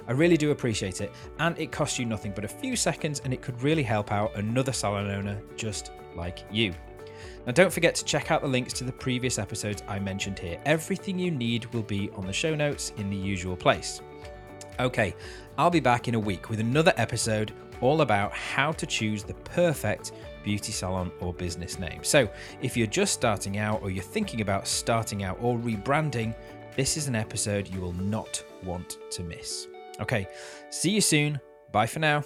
I 0.07 0.13
really 0.13 0.37
do 0.37 0.51
appreciate 0.51 1.01
it, 1.01 1.13
and 1.39 1.59
it 1.59 1.71
costs 1.71 1.99
you 1.99 2.07
nothing 2.07 2.33
but 2.35 2.45
a 2.45 2.49
few 2.49 2.77
seconds, 2.77 3.21
and 3.25 3.33
it 3.33 3.43
could 3.43 3.61
really 3.63 3.83
help 3.83 4.11
out 4.11 4.35
another 4.37 4.73
salon 4.73 5.11
owner 5.11 5.41
just 5.57 5.93
like 6.15 6.45
you. 6.51 6.73
Now, 7.47 7.53
don't 7.53 7.73
forget 7.73 7.95
to 7.97 8.05
check 8.05 8.31
out 8.31 8.43
the 8.43 8.49
links 8.49 8.73
to 8.75 8.85
the 8.85 8.93
previous 8.93 9.39
episodes 9.39 9.83
I 9.89 9.99
mentioned 9.99 10.39
here. 10.39 10.61
Everything 10.65 11.19
you 11.19 11.31
need 11.31 11.67
will 11.75 11.83
be 11.83 12.11
on 12.17 12.27
the 12.27 12.33
show 12.33 12.55
notes 12.55 12.93
in 12.97 13.11
the 13.11 13.17
usual 13.17 13.57
place. 13.57 14.01
Okay, 14.81 15.15
I'll 15.57 15.71
be 15.71 15.81
back 15.81 16.09
in 16.09 16.15
a 16.15 16.21
week 16.21 16.51
with 16.51 16.61
another 16.61 16.93
episode 16.97 17.53
all 17.81 18.01
about 18.01 18.33
how 18.33 18.73
to 18.73 18.87
choose 18.87 19.25
the 19.25 19.35
perfect 19.35 20.13
beauty 20.43 20.73
salon 20.73 21.11
or 21.21 21.33
business 21.33 21.79
name. 21.79 22.03
So, 22.03 22.29
if 22.63 22.77
you're 22.77 22.87
just 22.87 23.13
starting 23.13 23.59
out 23.59 23.83
or 23.83 23.91
you're 23.91 24.03
thinking 24.03 24.41
about 24.41 24.67
starting 24.67 25.23
out 25.23 25.39
or 25.41 25.59
rebranding, 25.59 26.35
this 26.77 26.97
is 26.97 27.09
an 27.09 27.15
episode 27.15 27.69
you 27.69 27.81
will 27.81 27.93
not 27.95 28.43
want 28.65 28.99
to 29.11 29.23
miss. 29.23 29.67
Okay, 30.01 30.29
see 30.71 30.91
you 30.91 31.01
soon. 31.01 31.41
Bye 31.73 31.87
for 31.87 31.99
now. 31.99 32.23